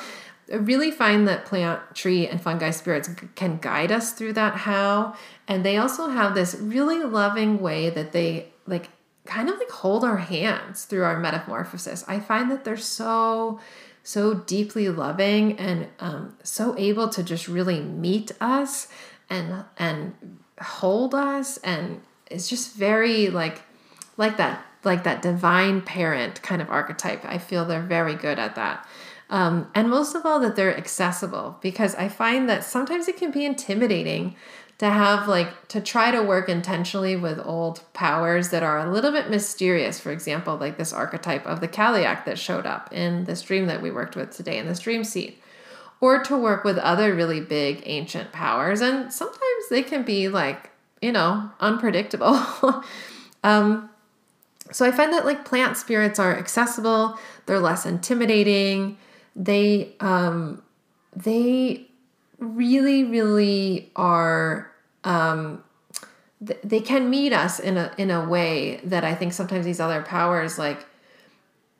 [0.51, 5.14] I really find that plant, tree, and fungi spirits can guide us through that how.
[5.47, 8.88] And they also have this really loving way that they like
[9.24, 12.05] kind of like hold our hands through our metamorphosis.
[12.09, 13.61] I find that they're so
[14.05, 18.88] so deeply loving and um, so able to just really meet us
[19.30, 23.62] and and hold us and it's just very like
[24.16, 27.24] like that like that divine parent kind of archetype.
[27.24, 28.86] I feel they're very good at that.
[29.32, 33.30] Um, and most of all, that they're accessible because I find that sometimes it can
[33.30, 34.36] be intimidating
[34.76, 39.10] to have like to try to work intentionally with old powers that are a little
[39.10, 39.98] bit mysterious.
[39.98, 43.80] For example, like this archetype of the Cailleach that showed up in this dream that
[43.80, 45.38] we worked with today in this dream seed,
[46.02, 48.82] or to work with other really big ancient powers.
[48.82, 50.70] And sometimes they can be like,
[51.00, 52.38] you know, unpredictable.
[53.42, 53.88] um,
[54.70, 58.98] so I find that like plant spirits are accessible, they're less intimidating
[59.34, 60.62] they um,
[61.14, 61.86] they
[62.38, 64.70] really really are
[65.04, 65.62] um,
[66.46, 69.80] th- they can meet us in a in a way that I think sometimes these
[69.80, 70.86] other powers like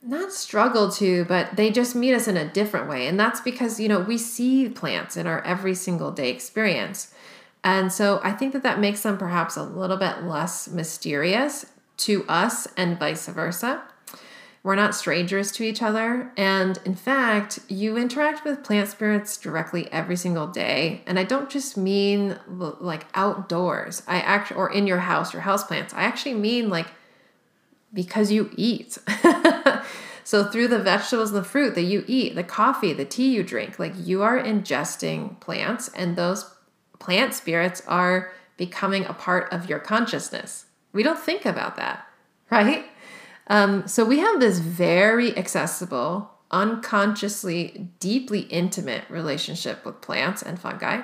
[0.03, 3.07] not struggle to, but they just meet us in a different way.
[3.07, 7.15] And that's because, you know, we see plants in our every single day experience.
[7.63, 11.67] And so I think that that makes them perhaps a little bit less mysterious
[11.99, 13.83] to us and vice versa.
[14.65, 16.31] We're not strangers to each other.
[16.37, 21.03] And in fact, you interact with plant spirits directly every single day.
[21.05, 25.65] And I don't just mean like outdoors, I actually, or in your house, your house
[25.65, 25.93] plants.
[25.95, 26.87] I actually mean like
[27.93, 28.99] because you eat.
[30.25, 33.43] so through the vegetables and the fruit that you eat, the coffee, the tea you
[33.43, 36.55] drink, like you are ingesting plants, and those
[37.01, 40.67] plant spirits are becoming a part of your consciousness.
[40.93, 42.07] We don't think about that,
[42.51, 42.87] right?
[43.49, 51.03] Um, so we have this very accessible, unconsciously, deeply intimate relationship with plants and fungi.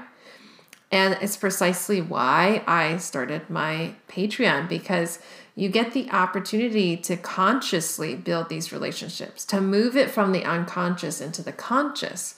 [0.91, 5.19] And it's precisely why I started my Patreon because
[5.55, 11.21] you get the opportunity to consciously build these relationships, to move it from the unconscious
[11.21, 12.37] into the conscious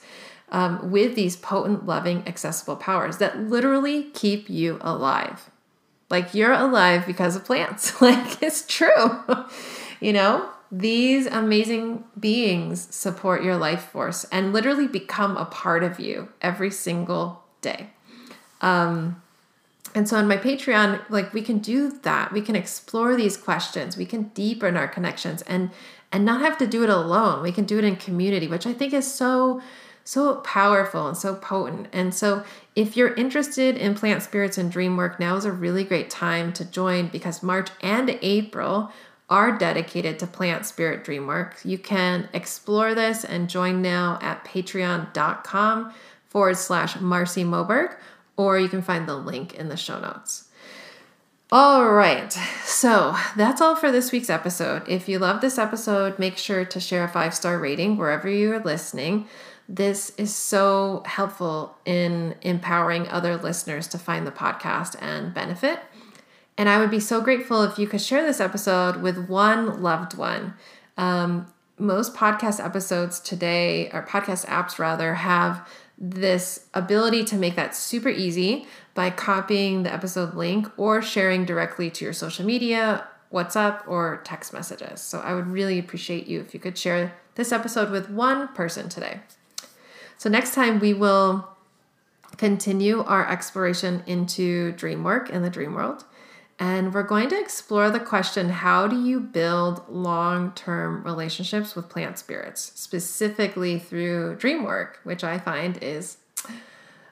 [0.51, 5.49] um, with these potent, loving, accessible powers that literally keep you alive.
[6.09, 8.01] Like you're alive because of plants.
[8.01, 9.23] like it's true.
[10.01, 15.99] You know, these amazing beings support your life force and literally become a part of
[15.99, 17.91] you every single day.
[18.61, 19.21] Um,
[19.93, 22.31] And so on my Patreon, like we can do that.
[22.31, 23.97] We can explore these questions.
[23.97, 25.69] We can deepen our connections and
[26.13, 27.41] and not have to do it alone.
[27.41, 29.61] We can do it in community, which I think is so
[30.03, 31.87] so powerful and so potent.
[31.93, 32.43] And so
[32.75, 36.53] if you're interested in plant spirits and dream work, now is a really great time
[36.53, 38.91] to join because March and April
[39.31, 41.55] are dedicated to plant spirit dream work.
[41.63, 45.93] You can explore this and join now at patreon.com
[46.27, 47.95] forward slash Marcy Moberg
[48.37, 50.49] or you can find the link in the show notes.
[51.53, 52.31] All right,
[52.65, 54.87] so that's all for this week's episode.
[54.87, 58.53] If you love this episode, make sure to share a five star rating wherever you
[58.53, 59.27] are listening.
[59.67, 65.79] This is so helpful in empowering other listeners to find the podcast and benefit.
[66.61, 70.15] And I would be so grateful if you could share this episode with one loved
[70.15, 70.53] one.
[70.95, 77.75] Um, most podcast episodes today, or podcast apps rather, have this ability to make that
[77.75, 83.81] super easy by copying the episode link or sharing directly to your social media, WhatsApp,
[83.87, 85.01] or text messages.
[85.01, 88.87] So I would really appreciate you if you could share this episode with one person
[88.87, 89.21] today.
[90.19, 91.57] So next time we will
[92.37, 96.05] continue our exploration into dream work and the dream world.
[96.61, 101.89] And we're going to explore the question how do you build long term relationships with
[101.89, 106.17] plant spirits, specifically through dream work, which I find is,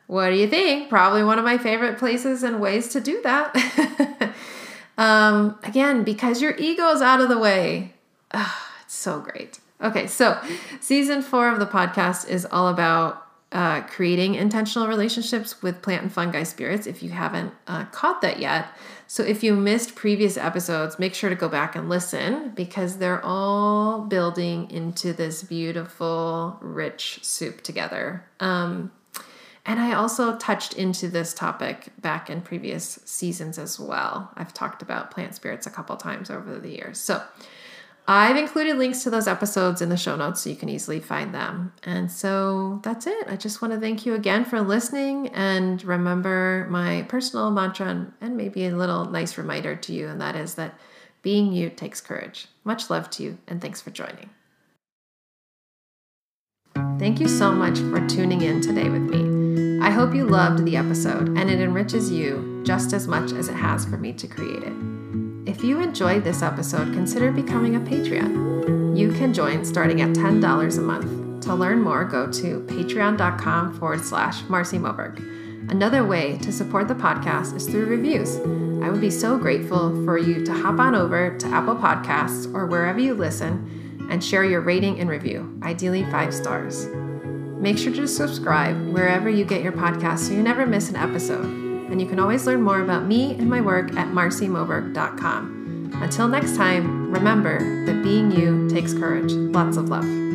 [0.05, 0.87] what do you think?
[0.87, 4.33] Probably one of my favorite places and ways to do that.
[4.99, 7.95] um, again, because your ego is out of the way.
[8.31, 9.59] Oh, it's so great.
[9.81, 10.39] Okay, so
[10.79, 16.13] season four of the podcast is all about uh, creating intentional relationships with plant and
[16.13, 18.67] fungi spirits if you haven't uh, caught that yet.
[19.07, 23.25] So, if you missed previous episodes, make sure to go back and listen because they're
[23.25, 28.23] all building into this beautiful, rich soup together.
[28.39, 28.91] Um,
[29.65, 34.31] and I also touched into this topic back in previous seasons as well.
[34.35, 36.99] I've talked about plant spirits a couple times over the years.
[36.99, 37.23] So,
[38.11, 41.31] I've included links to those episodes in the show notes so you can easily find
[41.31, 41.73] them.
[41.83, 43.27] And so that's it.
[43.27, 48.35] I just want to thank you again for listening and remember my personal mantra and,
[48.35, 50.73] maybe a little nice reminder to you, and that is that
[51.21, 52.47] being you takes courage.
[52.63, 54.31] Much love to you, and thanks for joining.
[56.97, 59.85] Thank you so much for tuning in today with me.
[59.85, 63.55] I hope you loved the episode and it enriches you just as much as it
[63.55, 64.98] has for me to create it.
[65.49, 68.95] If you enjoyed this episode, consider becoming a Patreon.
[68.95, 71.43] You can join starting at $10 a month.
[71.45, 75.17] To learn more, go to patreon.com forward slash Marcy Moberg.
[75.71, 78.35] Another way to support the podcast is through reviews.
[78.83, 82.67] I would be so grateful for you to hop on over to Apple Podcasts or
[82.67, 86.85] wherever you listen and share your rating and review, ideally five stars.
[87.59, 91.68] Make sure to subscribe wherever you get your podcast so you never miss an episode
[91.91, 95.91] and you can always learn more about me and my work at marcymoberg.com.
[95.95, 99.31] Until next time, remember that being you takes courage.
[99.31, 100.28] Lots of love.